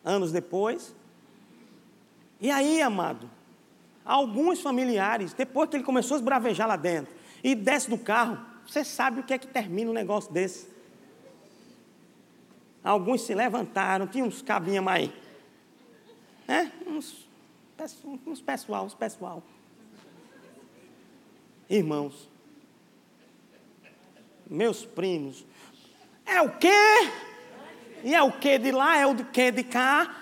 [0.07, 0.95] anos depois.
[2.39, 3.29] E aí, amado,
[4.05, 8.83] alguns familiares, depois que ele começou a esbravejar lá dentro e desce do carro, você
[8.83, 10.67] sabe o que é que termina um negócio desse.
[12.83, 15.11] Alguns se levantaram, tinha uns cabinha mais.
[16.47, 16.71] Né?
[16.85, 17.27] Uns,
[18.25, 19.43] uns pessoal, uns pessoal.
[21.69, 22.29] Irmãos,
[24.49, 25.45] meus primos,
[26.25, 26.69] é o quê?
[28.03, 30.15] E é o que de lá, é o que de cá.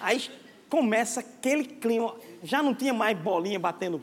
[0.00, 0.30] Aí
[0.68, 2.14] começa aquele clima.
[2.42, 4.02] Já não tinha mais bolinha batendo.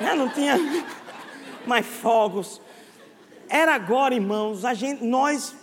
[0.00, 0.56] Já não tinha
[1.66, 2.60] mais fogos.
[3.48, 5.54] Era agora, irmãos, a gente, nós,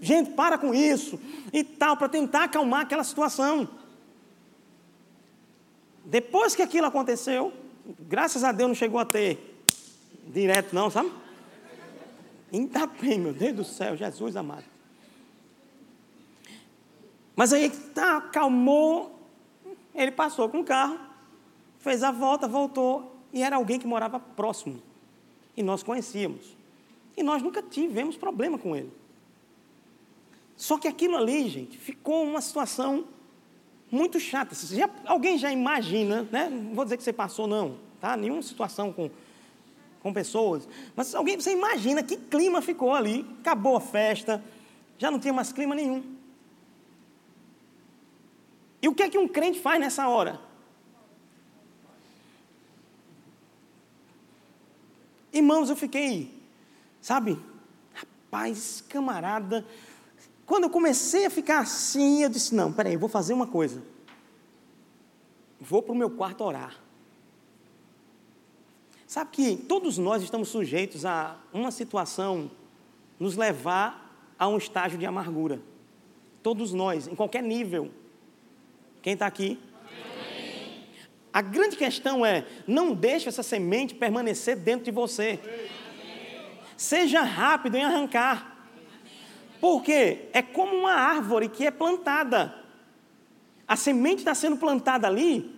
[0.00, 1.18] gente, para com isso
[1.52, 3.68] e tal, para tentar acalmar aquela situação.
[6.04, 7.52] Depois que aquilo aconteceu,
[8.00, 9.60] graças a Deus não chegou a ter
[10.28, 11.10] direto, não, sabe?
[12.52, 14.64] Ainda bem, meu Deus do céu, Jesus amado.
[17.34, 19.20] Mas aí tá, acalmou,
[19.94, 20.98] ele passou com o carro,
[21.78, 24.80] fez a volta, voltou, e era alguém que morava próximo.
[25.56, 26.56] E nós conhecíamos.
[27.16, 28.90] E nós nunca tivemos problema com ele.
[30.56, 33.04] Só que aquilo ali, gente, ficou uma situação
[33.90, 34.54] muito chata.
[34.54, 36.48] Já, alguém já imagina, né?
[36.48, 38.16] Não vou dizer que você passou, não, tá?
[38.16, 39.10] Nenhuma situação com
[40.06, 40.68] com pessoas.
[40.94, 44.40] Mas alguém, você imagina que clima ficou ali, acabou a festa,
[44.96, 46.00] já não tinha mais clima nenhum.
[48.80, 50.40] E o que é que um crente faz nessa hora?
[55.32, 56.32] Irmãos, eu fiquei,
[57.02, 57.36] sabe,
[57.92, 59.66] rapaz, camarada.
[60.46, 63.82] Quando eu comecei a ficar assim, eu disse: não, peraí, eu vou fazer uma coisa.
[65.60, 66.85] Vou para o meu quarto orar.
[69.16, 72.50] Sabe que todos nós estamos sujeitos a uma situação
[73.18, 75.58] nos levar a um estágio de amargura.
[76.42, 77.90] Todos nós, em qualquer nível.
[79.00, 79.58] Quem está aqui?
[81.32, 85.40] A grande questão é: não deixe essa semente permanecer dentro de você.
[86.76, 88.68] Seja rápido em arrancar.
[89.62, 92.54] Porque é como uma árvore que é plantada.
[93.66, 95.55] A semente está sendo plantada ali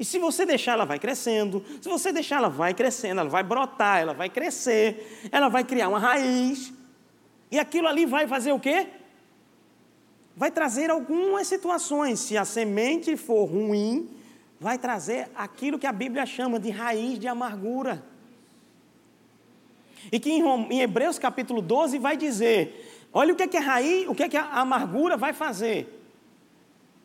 [0.00, 1.62] e se você deixar, ela vai crescendo.
[1.78, 5.90] Se você deixar, ela vai crescendo, ela vai brotar, ela vai crescer, ela vai criar
[5.90, 6.72] uma raiz.
[7.50, 8.86] E aquilo ali vai fazer o quê?
[10.34, 12.18] Vai trazer algumas situações.
[12.18, 14.08] Se a semente for ruim,
[14.58, 18.02] vai trazer aquilo que a Bíblia chama de raiz de amargura.
[20.10, 24.08] E que em Hebreus capítulo 12 vai dizer: olha o que é que a raiz,
[24.08, 25.98] o que é que a amargura vai fazer.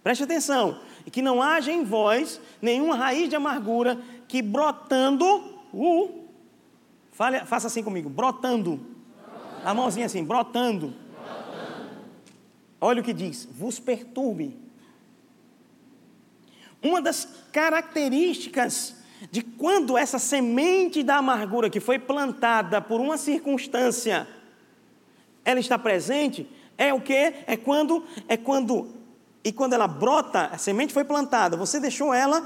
[0.02, 5.26] Preste atenção e que não haja em vós nenhuma raiz de amargura que brotando,
[5.74, 6.26] uh,
[7.12, 8.80] fale, faça assim comigo, brotando.
[9.64, 10.94] A mãozinha assim, brotando.
[11.14, 11.90] brotando.
[12.82, 14.58] Olha o que diz: vos perturbe.
[16.82, 18.96] Uma das características
[19.32, 24.28] de quando essa semente da amargura que foi plantada por uma circunstância,
[25.44, 26.48] ela está presente,
[26.78, 27.34] é o que?
[27.48, 28.94] É quando, é quando,
[29.46, 32.44] e quando ela brota, a semente foi plantada, você deixou ela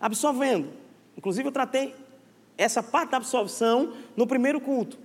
[0.00, 0.72] absorvendo.
[1.16, 1.92] Inclusive eu tratei
[2.56, 4.96] essa parte da absorção no primeiro culto.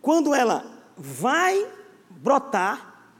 [0.00, 0.64] Quando ela
[0.96, 1.70] vai
[2.08, 3.10] brotar,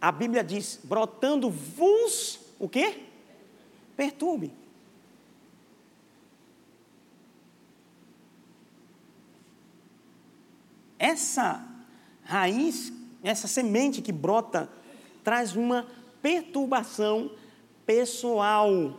[0.00, 3.02] a Bíblia diz, brotando vos, o quê?
[3.96, 4.54] Perturbe.
[10.96, 11.66] Essa
[12.22, 12.92] raiz,
[13.22, 14.68] essa semente que brota,
[15.22, 15.86] traz uma
[16.22, 17.30] perturbação
[17.84, 18.98] pessoal.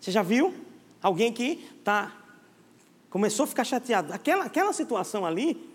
[0.00, 0.54] Você já viu?
[1.02, 2.14] Alguém que tá,
[3.08, 4.12] começou a ficar chateado.
[4.12, 5.68] Aquela, aquela situação ali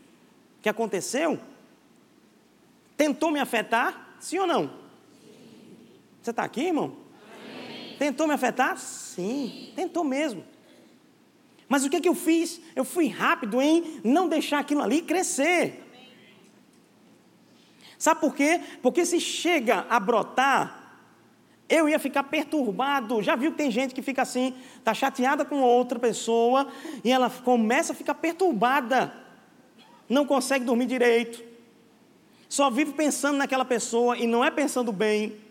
[0.62, 1.40] que aconteceu,
[2.98, 4.16] tentou me afetar?
[4.20, 4.72] Sim ou não?
[6.22, 6.96] Você está aqui, irmão?
[8.00, 8.78] Tentou me afetar?
[8.78, 10.44] Sim, tentou mesmo.
[11.68, 12.62] Mas o que, que eu fiz?
[12.76, 15.84] Eu fui rápido em não deixar aquilo ali crescer.
[17.98, 18.62] Sabe por quê?
[18.82, 20.86] Porque se chega a brotar,
[21.68, 23.22] eu ia ficar perturbado.
[23.22, 26.68] Já viu que tem gente que fica assim, está chateada com outra pessoa
[27.04, 29.14] e ela começa a ficar perturbada,
[30.08, 31.44] não consegue dormir direito,
[32.48, 35.45] só vive pensando naquela pessoa e não é pensando bem.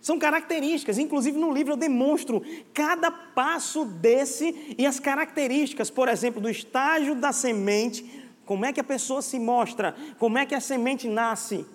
[0.00, 2.42] São características, inclusive no livro eu demonstro
[2.72, 8.80] cada passo desse e as características, por exemplo, do estágio da semente, como é que
[8.80, 11.66] a pessoa se mostra, como é que a semente nasce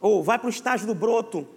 [0.00, 1.48] ou vai para o estágio do broto.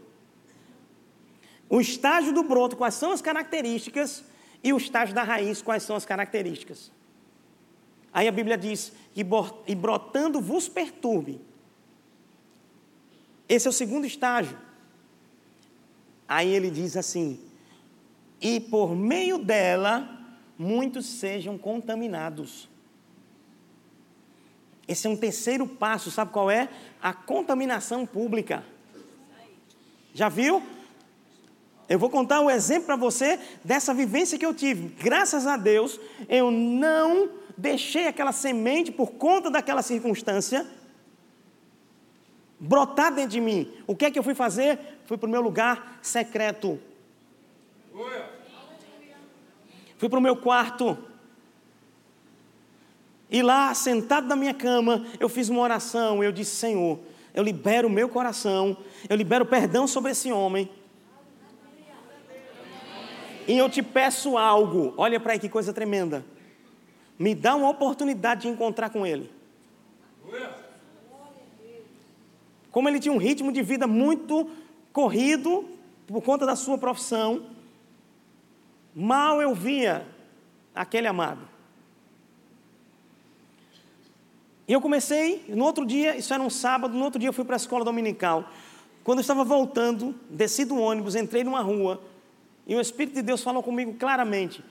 [1.69, 4.23] O estágio do broto, quais são as características,
[4.63, 6.89] e o estágio da raiz, quais são as características.
[8.13, 11.41] Aí a Bíblia diz: e brotando vos perturbe.
[13.49, 14.57] Esse é o segundo estágio.
[16.27, 17.39] Aí ele diz assim:
[18.41, 20.09] e por meio dela
[20.57, 22.69] muitos sejam contaminados.
[24.87, 26.69] Esse é um terceiro passo, sabe qual é?
[27.01, 28.63] A contaminação pública.
[30.13, 30.63] Já viu?
[31.89, 34.89] Eu vou contar um exemplo para você dessa vivência que eu tive.
[35.01, 40.65] Graças a Deus, eu não deixei aquela semente por conta daquela circunstância
[42.59, 43.71] brotar dentro de mim.
[43.85, 44.79] O que é que eu fui fazer?
[45.05, 46.79] Fui para o meu lugar secreto.
[49.97, 50.97] Fui para o meu quarto.
[53.29, 56.23] E lá, sentado na minha cama, eu fiz uma oração.
[56.23, 56.99] Eu disse: Senhor,
[57.33, 58.77] eu libero o meu coração,
[59.09, 60.69] eu libero perdão sobre esse homem.
[63.47, 64.93] E eu te peço algo.
[64.97, 66.25] Olha para aí que coisa tremenda.
[67.17, 69.31] Me dá uma oportunidade de encontrar com ele.
[72.77, 74.47] Como ele tinha um ritmo de vida muito
[74.93, 75.67] corrido
[76.05, 77.47] por conta da sua profissão,
[78.93, 80.05] mal eu via
[80.75, 81.41] aquele amado.
[84.67, 87.43] E eu comecei, no outro dia, isso era um sábado, no outro dia eu fui
[87.43, 88.47] para a escola dominical.
[89.03, 91.99] Quando eu estava voltando, desci do ônibus, entrei numa rua,
[92.67, 94.63] e o Espírito de Deus falou comigo claramente: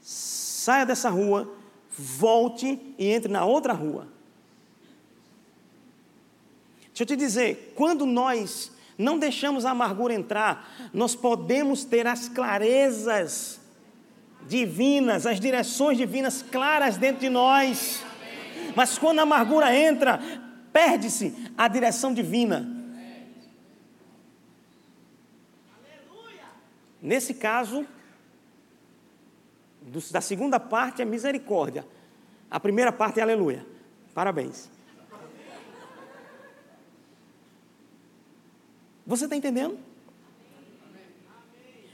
[0.00, 1.46] saia dessa rua,
[1.90, 4.08] volte e entre na outra rua.
[6.90, 12.28] Deixa eu te dizer, quando nós não deixamos a amargura entrar, nós podemos ter as
[12.28, 13.60] clarezas
[14.46, 18.02] divinas, as direções divinas claras dentro de nós.
[18.76, 20.20] Mas quando a amargura entra,
[20.72, 22.76] perde-se a direção divina.
[27.00, 27.86] Nesse caso,
[30.10, 31.86] da segunda parte é misericórdia.
[32.50, 33.64] A primeira parte é aleluia.
[34.12, 34.68] Parabéns.
[39.06, 39.78] Você está entendendo?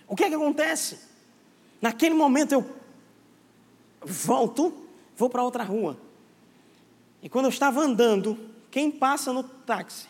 [0.09, 1.01] O que é que acontece?
[1.81, 2.65] Naquele momento eu
[4.03, 4.87] volto,
[5.17, 5.99] vou para outra rua.
[7.23, 8.39] E quando eu estava andando,
[8.71, 10.09] quem passa no táxi?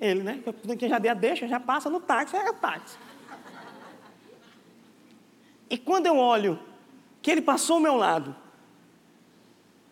[0.00, 0.42] Ele, né?
[0.78, 2.96] Quem já deu a deixa, já passa no táxi, é o táxi.
[5.68, 6.58] E quando eu olho
[7.20, 8.34] que ele passou ao meu lado,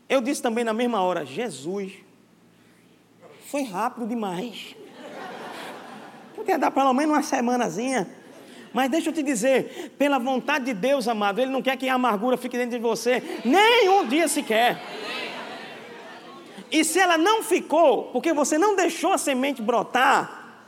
[0.09, 1.93] eu disse também na mesma hora: Jesus,
[3.47, 4.77] foi rápido demais.
[6.45, 8.07] Podia dar pelo menos uma semanazinha.
[8.71, 11.95] Mas deixa eu te dizer, pela vontade de Deus, amado, Ele não quer que a
[11.95, 14.79] amargura fique dentro de você, nem um dia sequer.
[16.71, 20.59] E se ela não ficou, porque você não deixou a semente brotar,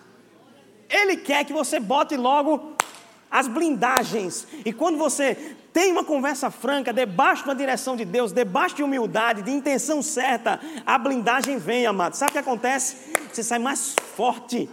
[0.89, 2.75] Ele quer que você bote logo
[3.31, 4.47] as blindagens.
[4.65, 9.43] E quando você tem uma conversa franca, debaixo da direção de Deus, debaixo de humildade,
[9.43, 12.15] de intenção certa, a blindagem vem, amado.
[12.15, 13.13] Sabe o que acontece?
[13.31, 14.71] Você sai mais forte.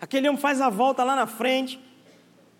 [0.00, 1.78] Aquele homem faz a volta lá na frente,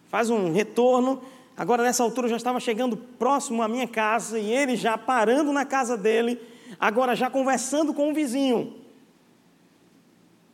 [0.09, 1.23] faz um retorno.
[1.57, 5.53] Agora, nessa altura, eu já estava chegando próximo à minha casa e ele já parando
[5.53, 6.41] na casa dele,
[6.79, 8.77] agora já conversando com o vizinho.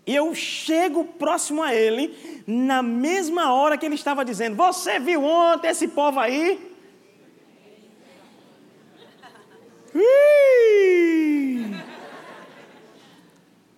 [0.06, 5.24] E eu chego próximo a ele, na mesma hora que ele estava dizendo: Você viu
[5.24, 6.76] ontem esse povo aí?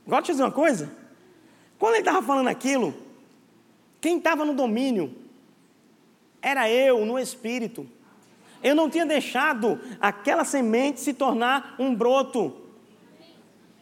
[0.06, 0.97] Agora deixa eu dizer uma coisa.
[1.78, 2.94] Quando ele estava falando aquilo,
[4.00, 5.14] quem estava no domínio
[6.42, 7.86] era eu, no espírito.
[8.62, 12.54] Eu não tinha deixado aquela semente se tornar um broto.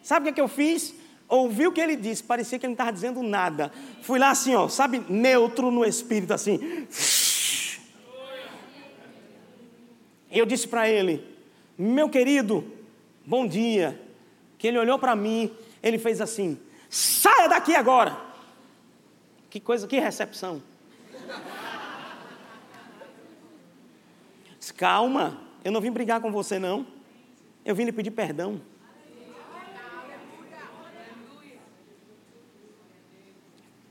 [0.02, 0.94] Sabe o que, é que eu fiz?
[1.28, 3.72] Ouvi o que ele disse, parecia que ele não estava dizendo nada.
[4.02, 6.86] Fui lá assim, ó, sabe, neutro no espírito, assim.
[10.30, 11.24] Eu disse para ele,
[11.76, 12.64] meu querido,
[13.24, 14.00] bom dia.
[14.58, 15.50] Que ele olhou para mim,
[15.82, 18.16] ele fez assim: saia daqui agora.
[19.50, 20.62] Que coisa, que recepção.
[24.76, 26.86] Calma, eu não vim brigar com você, não.
[27.64, 28.60] Eu vim lhe pedir perdão.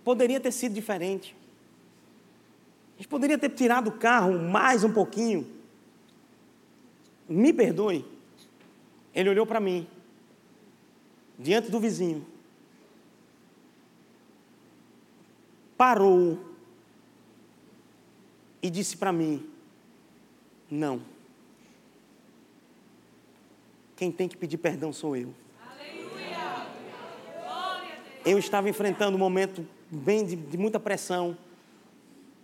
[0.03, 1.35] Poderia ter sido diferente.
[2.93, 5.51] A gente poderia ter tirado o carro mais um pouquinho.
[7.27, 8.05] Me perdoe.
[9.13, 9.87] Ele olhou para mim,
[11.39, 12.25] diante do vizinho,
[15.77, 16.39] parou
[18.61, 19.47] e disse para mim:
[20.69, 21.01] Não.
[23.95, 25.33] Quem tem que pedir perdão sou eu.
[28.25, 31.37] Eu estava enfrentando um momento bem de, de muita pressão.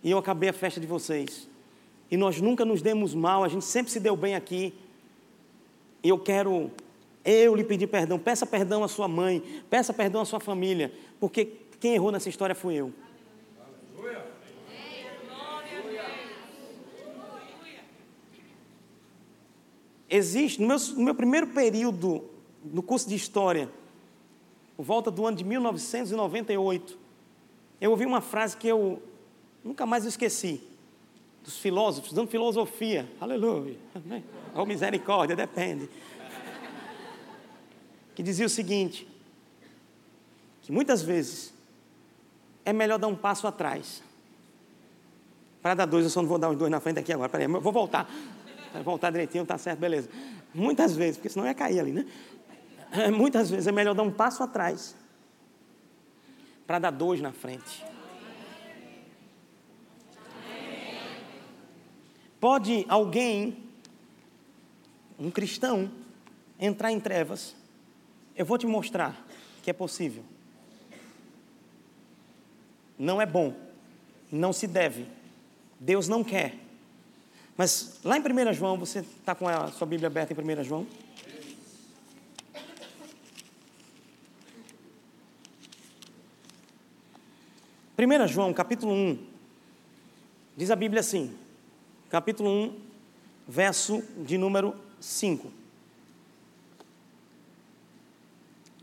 [0.02, 1.48] E eu acabei a festa de vocês.
[2.10, 4.74] E nós nunca nos demos mal, a gente sempre se deu bem aqui.
[6.02, 6.70] E eu quero,
[7.24, 8.18] eu lhe pedir perdão.
[8.18, 11.48] Peça perdão à sua mãe, peça perdão à sua família, porque
[11.80, 12.92] quem errou nessa história fui eu.
[20.14, 22.22] Existe, no meu, no meu primeiro período
[22.62, 23.66] no curso de História,
[24.76, 26.98] por volta do ano de 1998,
[27.80, 29.02] eu ouvi uma frase que eu
[29.64, 30.60] nunca mais esqueci,
[31.42, 33.78] dos filósofos, dando filosofia, aleluia,
[34.54, 35.88] ou misericórdia, depende,
[38.14, 39.08] que dizia o seguinte,
[40.60, 41.54] que muitas vezes
[42.66, 44.02] é melhor dar um passo atrás,
[45.62, 47.46] para dar dois, eu só não vou dar os dois na frente aqui agora, peraí,
[47.46, 48.12] vou voltar,
[48.84, 50.08] voltar direitinho, tá certo, beleza,
[50.54, 52.06] muitas vezes, porque senão ia cair ali, né?
[53.16, 54.94] Muitas vezes é melhor dar um passo atrás
[56.66, 57.84] para dar dois na frente.
[62.38, 63.56] Pode alguém,
[65.18, 65.90] um cristão,
[66.58, 67.54] entrar em trevas?
[68.34, 69.24] Eu vou te mostrar
[69.62, 70.24] que é possível.
[72.98, 73.54] Não é bom,
[74.30, 75.06] não se deve,
[75.78, 76.56] Deus não quer.
[77.62, 80.84] Mas lá em 1 João, você está com a sua Bíblia aberta em 1 João?
[87.96, 89.26] 1 João, capítulo 1,
[90.56, 91.36] diz a Bíblia assim,
[92.10, 92.80] capítulo 1,
[93.46, 95.48] verso de número 5.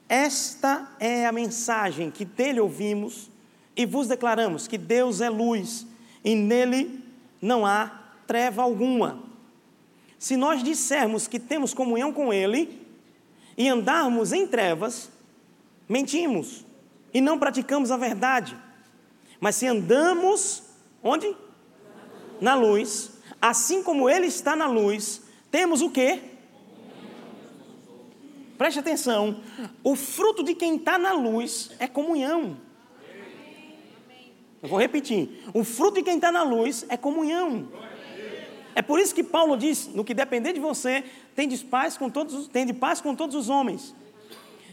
[0.08, 3.30] Esta é a mensagem que dele ouvimos
[3.76, 5.86] e vos declaramos que Deus é luz
[6.24, 7.04] e nele
[7.42, 7.99] não há
[8.30, 9.24] treva alguma.
[10.20, 12.80] Se nós dissermos que temos comunhão com ele
[13.58, 15.10] e andarmos em trevas,
[15.88, 16.64] mentimos
[17.12, 18.56] e não praticamos a verdade.
[19.40, 20.62] Mas se andamos
[21.02, 21.36] onde?
[22.40, 26.22] Na luz, assim como ele está na luz, temos o quê?
[28.60, 29.42] Preste atenção,
[29.84, 32.58] o fruto de quem está na luz é comunhão.
[34.62, 37.89] Eu vou repetir: o fruto de quem está na luz é comunhão.
[38.80, 41.04] É por isso que Paulo diz: no que depender de você,
[41.36, 43.94] tem de paz com todos, tem de paz com todos os homens.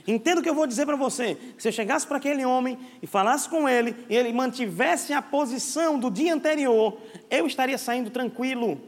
[0.06, 1.36] Entenda o que eu vou dizer para você.
[1.58, 5.98] Se eu chegasse para aquele homem e falasse com ele, e ele mantivesse a posição
[5.98, 6.96] do dia anterior,
[7.28, 8.80] eu estaria saindo tranquilo.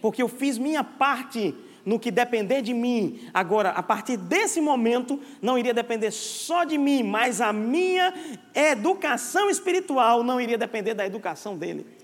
[0.00, 1.52] Porque eu fiz minha parte
[1.84, 3.18] no que depender de mim.
[3.34, 8.14] Agora, a partir desse momento, não iria depender só de mim, mas a minha
[8.54, 12.03] educação espiritual não iria depender da educação dele.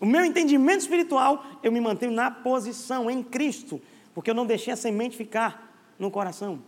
[0.00, 3.80] O meu entendimento espiritual, eu me mantenho na posição em Cristo
[4.18, 6.60] porque eu não deixei a semente ficar no coração.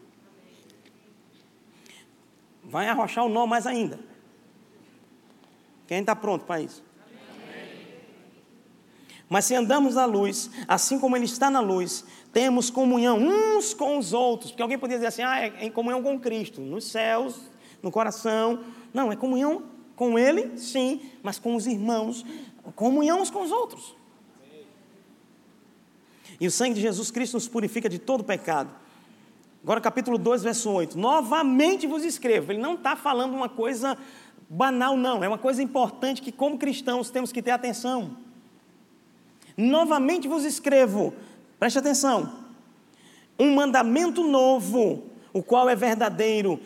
[2.63, 3.99] vai arrochar o nó mais ainda.
[5.89, 6.85] Quem está pronto para isso?
[9.29, 13.99] Mas se andamos na luz, assim como Ele está na luz, temos comunhão uns com
[13.99, 14.53] os outros.
[14.53, 17.51] Porque alguém poderia dizer assim: ah, é em comunhão com Cristo, nos céus,
[17.83, 18.65] no coração.
[18.95, 19.65] Não, é comunhão
[19.97, 22.25] com Ele, sim, mas com os irmãos,
[22.73, 23.95] comunhão uns com os outros.
[26.41, 28.71] E o sangue de Jesus Cristo nos purifica de todo pecado.
[29.63, 30.99] Agora, capítulo 2, verso 8.
[30.99, 32.53] Novamente vos escrevo.
[32.53, 33.97] Ele não está falando uma coisa
[34.49, 35.23] banal, não.
[35.23, 38.17] É uma coisa importante que, como cristãos, temos que ter atenção.
[39.57, 41.13] Novamente vos escrevo,
[41.59, 42.33] preste atenção,
[43.39, 46.59] um mandamento novo, o qual é verdadeiro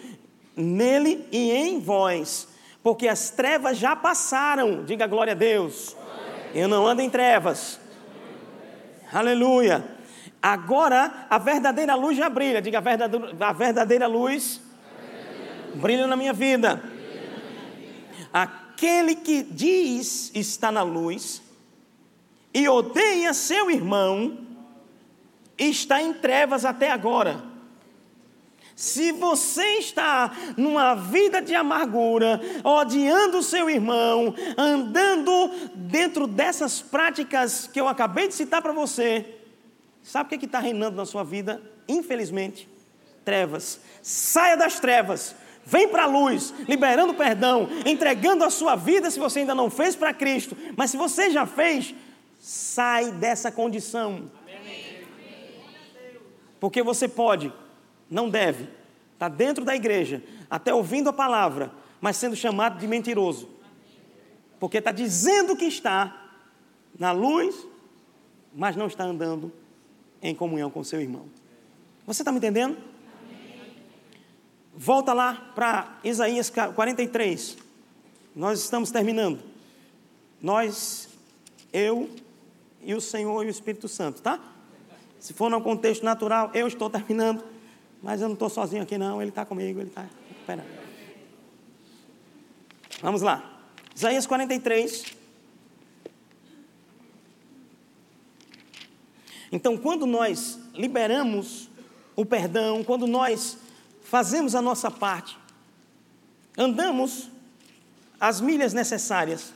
[0.56, 2.48] nele e em vós,
[2.84, 5.96] porque as trevas já passaram, diga glória a Deus.
[6.54, 7.80] Eu não ando em trevas.
[9.10, 9.82] Aleluia.
[10.42, 14.60] Agora a verdadeira luz já brilha, diga a verdadeira, a verdadeira luz
[15.76, 16.82] brilha na minha vida.
[18.30, 21.42] Aquele que diz está na luz,
[22.52, 24.46] e odeia seu irmão,
[25.56, 27.53] está em trevas até agora.
[28.76, 37.80] Se você está numa vida de amargura, odiando seu irmão, andando dentro dessas práticas que
[37.80, 39.38] eu acabei de citar para você,
[40.02, 41.62] sabe o que está reinando na sua vida?
[41.88, 42.68] Infelizmente,
[43.24, 43.80] trevas.
[44.02, 49.40] Saia das trevas, vem para a luz, liberando perdão, entregando a sua vida se você
[49.40, 51.94] ainda não fez para Cristo, mas se você já fez,
[52.40, 54.30] sai dessa condição.
[56.58, 57.52] Porque você pode,
[58.10, 62.86] não deve, estar tá dentro da igreja, até ouvindo a palavra, mas sendo chamado de
[62.86, 63.48] mentiroso.
[64.58, 66.30] Porque está dizendo que está
[66.98, 67.66] na luz,
[68.54, 69.52] mas não está andando
[70.22, 71.26] em comunhão com seu irmão.
[72.06, 72.76] Você está me entendendo?
[74.76, 77.56] Volta lá para Isaías 43.
[78.34, 79.40] Nós estamos terminando.
[80.42, 81.08] Nós,
[81.72, 82.10] eu
[82.82, 84.40] e o Senhor e o Espírito Santo, tá?
[85.20, 87.42] Se for no contexto natural, eu estou terminando,
[88.04, 89.22] mas eu não estou sozinho aqui, não.
[89.22, 90.06] Ele está comigo, ele está
[90.38, 90.68] esperando.
[93.00, 93.58] Vamos lá.
[93.96, 95.06] Isaías 43.
[99.50, 101.70] Então, quando nós liberamos
[102.14, 103.56] o perdão, quando nós
[104.02, 105.38] fazemos a nossa parte,
[106.58, 107.30] andamos
[108.20, 109.54] as milhas necessárias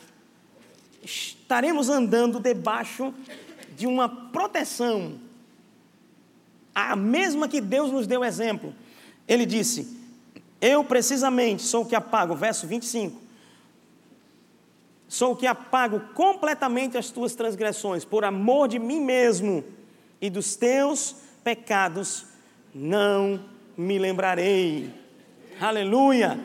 [1.05, 3.15] estaremos andando debaixo
[3.77, 5.19] de uma proteção,
[6.81, 8.75] a mesma que Deus nos deu exemplo.
[9.27, 9.97] Ele disse:
[10.61, 13.29] Eu precisamente sou o que apago, verso 25.
[15.09, 19.65] Sou o que apago completamente as tuas transgressões, por amor de mim mesmo
[20.21, 22.27] e dos teus pecados,
[22.75, 23.43] não
[23.77, 24.93] me lembrarei.
[25.59, 26.39] Aleluia.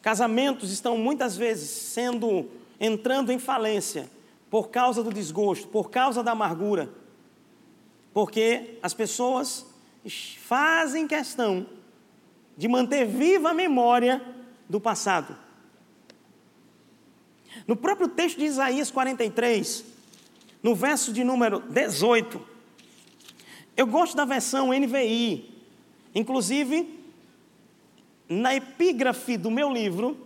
[0.00, 2.48] Casamentos estão muitas vezes sendo
[2.80, 4.08] entrando em falência
[4.48, 6.88] por causa do desgosto, por causa da amargura.
[8.12, 9.66] Porque as pessoas
[10.40, 11.66] fazem questão
[12.56, 14.22] de manter viva a memória
[14.68, 15.36] do passado.
[17.66, 19.84] No próprio texto de Isaías 43,
[20.62, 22.40] no verso de número 18,
[23.76, 25.54] eu gosto da versão NVI.
[26.14, 26.98] Inclusive,
[28.28, 30.16] na epígrafe do meu livro,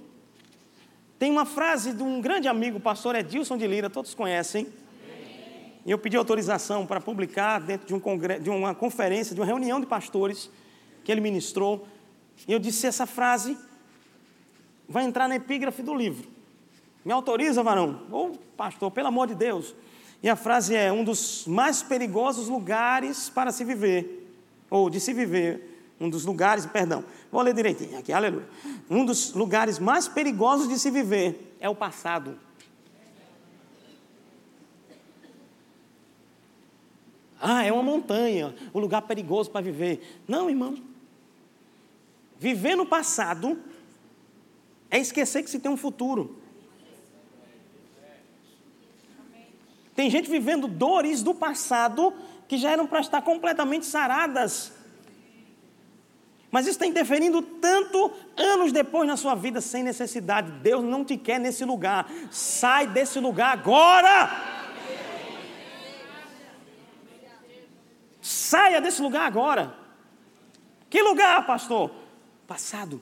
[1.18, 4.66] tem uma frase de um grande amigo, pastor Edilson de Lira, todos conhecem.
[5.84, 8.00] E eu pedi autorização para publicar dentro de, um
[8.40, 10.50] de uma conferência, de uma reunião de pastores
[11.02, 11.86] que ele ministrou.
[12.46, 13.58] E eu disse: essa frase
[14.88, 16.28] vai entrar na epígrafe do livro.
[17.04, 18.02] Me autoriza, varão?
[18.10, 19.74] Ou, pastor, pelo amor de Deus.
[20.22, 24.28] E a frase é: um dos mais perigosos lugares para se viver,
[24.70, 28.48] ou de se viver, um dos lugares, perdão, vou ler direitinho aqui, aleluia.
[28.88, 32.36] Um dos lugares mais perigosos de se viver é o passado.
[37.44, 40.22] Ah, é uma montanha, um lugar perigoso para viver.
[40.28, 40.76] Não, irmão.
[42.38, 43.60] Viver no passado
[44.88, 46.40] é esquecer que se tem um futuro.
[49.96, 52.14] Tem gente vivendo dores do passado
[52.46, 54.72] que já eram para estar completamente saradas.
[56.48, 60.52] Mas isso está interferindo tanto anos depois na sua vida sem necessidade.
[60.62, 62.08] Deus não te quer nesse lugar.
[62.30, 64.61] Sai desse lugar agora.
[68.52, 69.74] Saia desse lugar agora.
[70.90, 71.90] Que lugar, pastor?
[72.46, 73.00] Passado.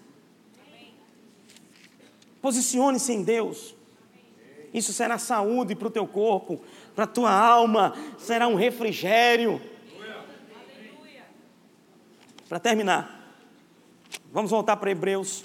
[2.40, 3.74] Posicione-se em Deus.
[4.72, 6.62] Isso será saúde para o teu corpo,
[6.94, 9.60] para a tua alma, será um refrigério.
[12.48, 13.20] Para terminar,
[14.32, 15.44] Vamos voltar para Hebreus,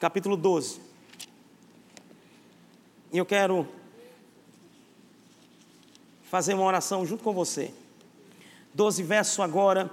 [0.00, 0.80] capítulo 12.
[3.12, 3.68] E eu quero
[6.24, 7.72] fazer uma oração junto com você.
[8.74, 9.90] 12 verso agora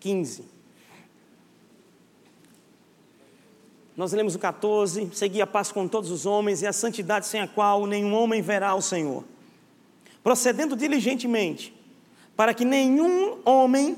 [0.00, 0.44] 15.
[3.96, 7.40] Nós lemos o 14: Segui a paz com todos os homens e a santidade sem
[7.40, 9.24] a qual nenhum homem verá o Senhor.
[10.22, 11.74] Procedendo diligentemente,
[12.36, 13.96] para que nenhum homem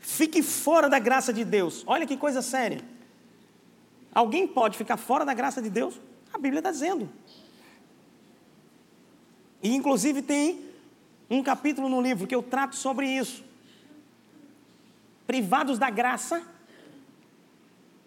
[0.00, 1.84] fique fora da graça de Deus.
[1.86, 2.80] Olha que coisa séria.
[4.14, 6.00] Alguém pode ficar fora da graça de Deus?
[6.32, 7.08] A Bíblia está dizendo.
[9.62, 10.65] E inclusive tem
[11.28, 13.44] um capítulo no livro que eu trato sobre isso.
[15.26, 16.42] Privados da graça.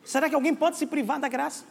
[0.04, 1.66] Será que alguém pode se privar da graça?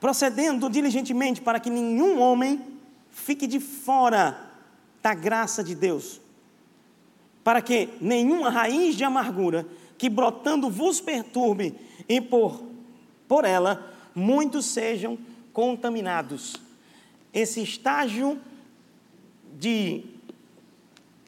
[0.00, 2.64] Procedendo diligentemente para que nenhum homem
[3.10, 4.50] fique de fora
[5.02, 6.20] da graça de Deus,
[7.44, 9.66] para que nenhuma raiz de amargura
[9.98, 11.74] que brotando vos perturbe
[12.08, 12.62] e por,
[13.28, 15.18] por ela muitos sejam
[15.52, 16.69] contaminados
[17.32, 18.40] esse estágio
[19.58, 20.04] de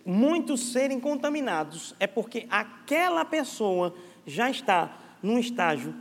[0.05, 3.95] muitos serem contaminados é porque aquela pessoa
[4.27, 5.95] já está num estágio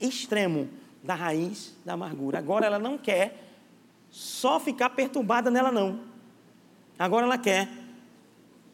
[0.00, 0.68] extremo
[1.02, 2.38] da raiz da amargura.
[2.38, 3.44] Agora ela não quer
[4.10, 6.00] só ficar perturbada nela, não.
[6.98, 7.68] Agora ela quer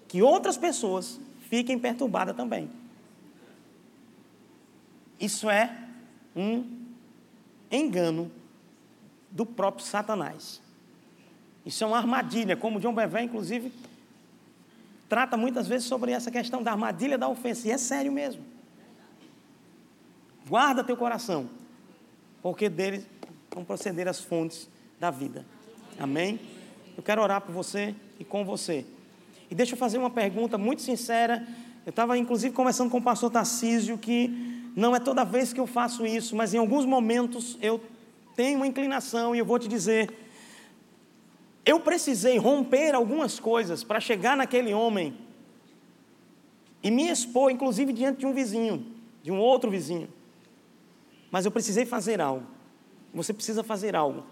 [0.08, 2.70] que outras pessoas fiquem perturbadas também.
[5.18, 5.88] Isso é
[6.34, 6.64] um
[7.70, 8.30] engano
[9.30, 10.60] do próprio Satanás.
[11.66, 13.72] Isso é uma armadilha, como John Bevé, inclusive,
[15.08, 18.42] trata muitas vezes sobre essa questão da armadilha da ofensa, e é sério mesmo.
[20.48, 21.50] Guarda teu coração,
[22.40, 23.04] porque dele
[23.52, 24.68] vão proceder as fontes
[25.00, 25.44] da vida.
[25.98, 26.38] Amém?
[26.96, 28.86] Eu quero orar por você e com você.
[29.50, 31.44] E deixa eu fazer uma pergunta muito sincera.
[31.84, 34.28] Eu estava, inclusive, conversando com o pastor Tarcísio que
[34.76, 37.82] não é toda vez que eu faço isso, mas em alguns momentos eu
[38.36, 40.25] tenho uma inclinação e eu vou te dizer
[41.66, 45.18] eu precisei romper algumas coisas para chegar naquele homem
[46.80, 48.86] e me expor, inclusive diante de um vizinho,
[49.20, 50.08] de um outro vizinho.
[51.28, 52.46] Mas eu precisei fazer algo.
[53.12, 54.22] Você precisa fazer algo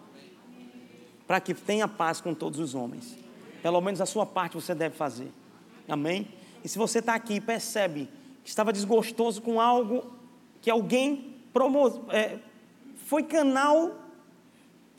[1.26, 3.18] para que tenha paz com todos os homens.
[3.60, 5.32] Pelo menos a sua parte você deve fazer.
[5.88, 6.28] Amém?
[6.62, 8.08] E se você está aqui e percebe
[8.44, 10.04] que estava desgostoso com algo
[10.60, 12.38] que alguém promo, é,
[13.06, 14.03] foi canal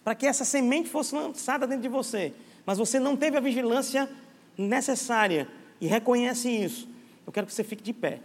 [0.06, 2.32] para que essa semente fosse lançada dentro de você,
[2.64, 4.08] mas você não teve a vigilância
[4.56, 5.48] necessária
[5.82, 6.88] e reconhece isso,
[7.26, 8.20] eu quero que você fique de pé.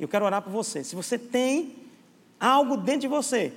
[0.00, 0.82] Eu quero orar por você.
[0.82, 1.74] Se você tem
[2.40, 3.52] algo dentro de você,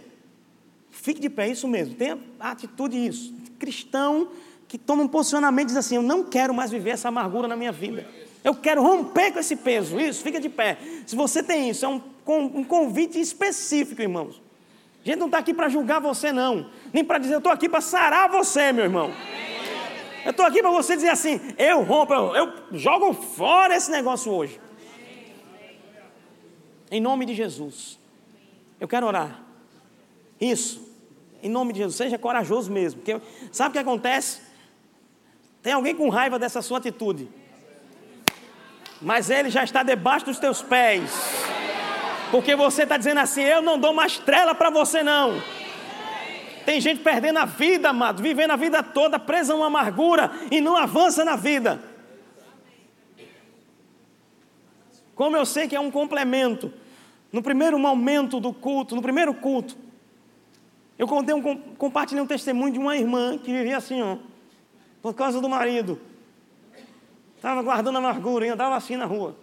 [0.92, 1.96] fique de pé, isso mesmo.
[1.96, 3.34] Tenha atitude isso.
[3.58, 4.32] Cristão
[4.68, 7.56] que toma um posicionamento e diz assim: Eu não quero mais viver essa amargura na
[7.56, 8.06] minha vida.
[8.44, 9.98] Eu quero romper com esse peso.
[10.00, 10.78] Isso, fica de pé.
[11.06, 14.42] Se você tem isso, é um, um convite específico, irmãos.
[15.04, 16.70] A gente não está aqui para julgar você, não.
[16.94, 19.14] Nem para dizer, eu estou aqui para sarar você, meu irmão.
[20.26, 24.32] Eu estou aqui para você dizer assim: eu rompo, eu, eu jogo fora esse negócio
[24.32, 24.60] hoje.
[26.92, 27.98] Em nome de Jesus.
[28.80, 29.42] Eu quero orar.
[30.40, 30.88] Isso.
[31.42, 31.96] Em nome de Jesus.
[31.96, 33.02] Seja corajoso mesmo.
[33.02, 33.22] Porque,
[33.52, 34.42] sabe o que acontece?
[35.62, 37.30] Tem alguém com raiva dessa sua atitude.
[39.02, 41.12] Mas ele já está debaixo dos teus pés.
[42.32, 45.42] Porque você está dizendo assim: eu não dou mais trela para você, não.
[46.66, 50.62] Tem gente perdendo a vida, amado, vivendo a vida toda presa a uma amargura e
[50.62, 51.82] não avança na vida.
[55.16, 56.72] Como eu sei que é um complemento,
[57.32, 59.76] no primeiro momento do culto, no primeiro culto,
[60.98, 61.42] eu contei um,
[61.76, 64.18] compartilhei um testemunho de uma irmã que vivia assim, ó,
[65.02, 66.00] por causa do marido.
[67.36, 69.36] Estava guardando amargura e andava assim na rua.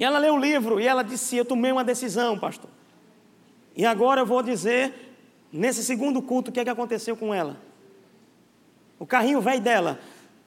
[0.00, 2.70] E ela leu o livro e ela disse: Eu tomei uma decisão, pastor.
[3.76, 5.14] E agora eu vou dizer,
[5.52, 7.58] nesse segundo culto, o que, é que aconteceu com ela.
[8.98, 10.00] O carrinho velho dela,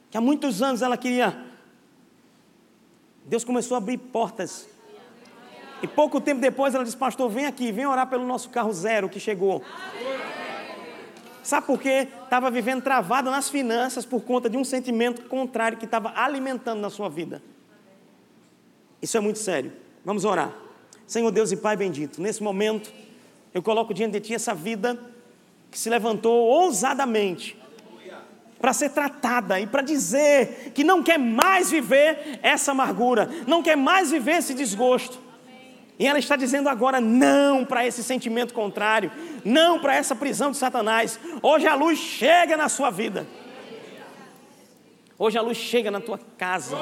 [0.10, 1.40] que há muitos anos ela queria.
[3.26, 4.68] Deus começou a abrir portas.
[5.84, 9.08] E pouco tempo depois ela disse: Pastor, vem aqui, vem orar pelo nosso carro zero
[9.08, 9.62] que chegou.
[11.44, 12.08] Sabe por quê?
[12.24, 16.90] Estava vivendo travada nas finanças por conta de um sentimento contrário que estava alimentando na
[16.90, 17.40] sua vida.
[19.04, 19.74] Isso é muito sério.
[20.06, 20.54] Vamos orar.
[21.06, 22.90] Senhor Deus e Pai bendito, nesse momento
[23.54, 24.98] eu coloco diante de Ti essa vida
[25.70, 27.62] que se levantou ousadamente
[28.58, 33.76] para ser tratada e para dizer que não quer mais viver essa amargura, não quer
[33.76, 35.20] mais viver esse desgosto.
[36.00, 39.12] E ela está dizendo agora não para esse sentimento contrário,
[39.44, 41.20] não para essa prisão de Satanás.
[41.42, 43.28] Hoje a luz chega na sua vida.
[45.20, 46.78] Hoje a luz chega na tua casa.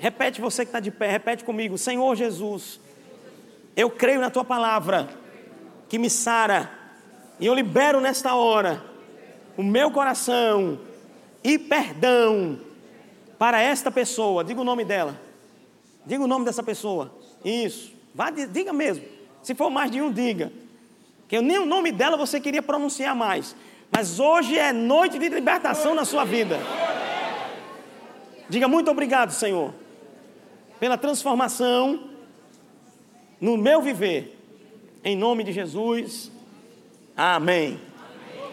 [0.00, 1.76] Repete você que está de pé, repete comigo.
[1.76, 2.80] Senhor Jesus,
[3.76, 5.10] eu creio na tua palavra
[5.90, 6.70] que me sara,
[7.38, 8.82] e eu libero nesta hora
[9.58, 10.80] o meu coração
[11.44, 12.58] e perdão
[13.38, 14.42] para esta pessoa.
[14.42, 15.20] Diga o nome dela.
[16.06, 17.14] Diga o nome dessa pessoa.
[17.44, 17.92] Isso.
[18.14, 19.04] Vá, diga mesmo.
[19.42, 20.50] Se for mais de um, diga.
[21.28, 23.54] Que nem o nome dela você queria pronunciar mais.
[23.90, 26.58] Mas hoje é noite de libertação na sua vida.
[28.48, 29.72] Diga muito obrigado, Senhor,
[30.80, 32.08] pela transformação
[33.40, 34.36] no meu viver.
[35.04, 36.32] Em nome de Jesus.
[37.16, 37.78] Amém.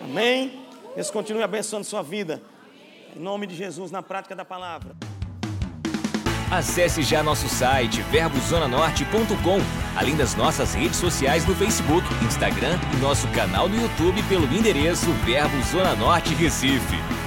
[0.03, 0.59] Amém.
[0.93, 2.41] Deus continue abençoando sua vida.
[3.15, 4.95] Em nome de Jesus, na prática da palavra.
[6.51, 9.59] Acesse já nosso site verbozonanorte.com,
[9.97, 15.11] além das nossas redes sociais no Facebook, Instagram e nosso canal no YouTube pelo endereço
[15.25, 17.26] Verbo Zona Norte Recife.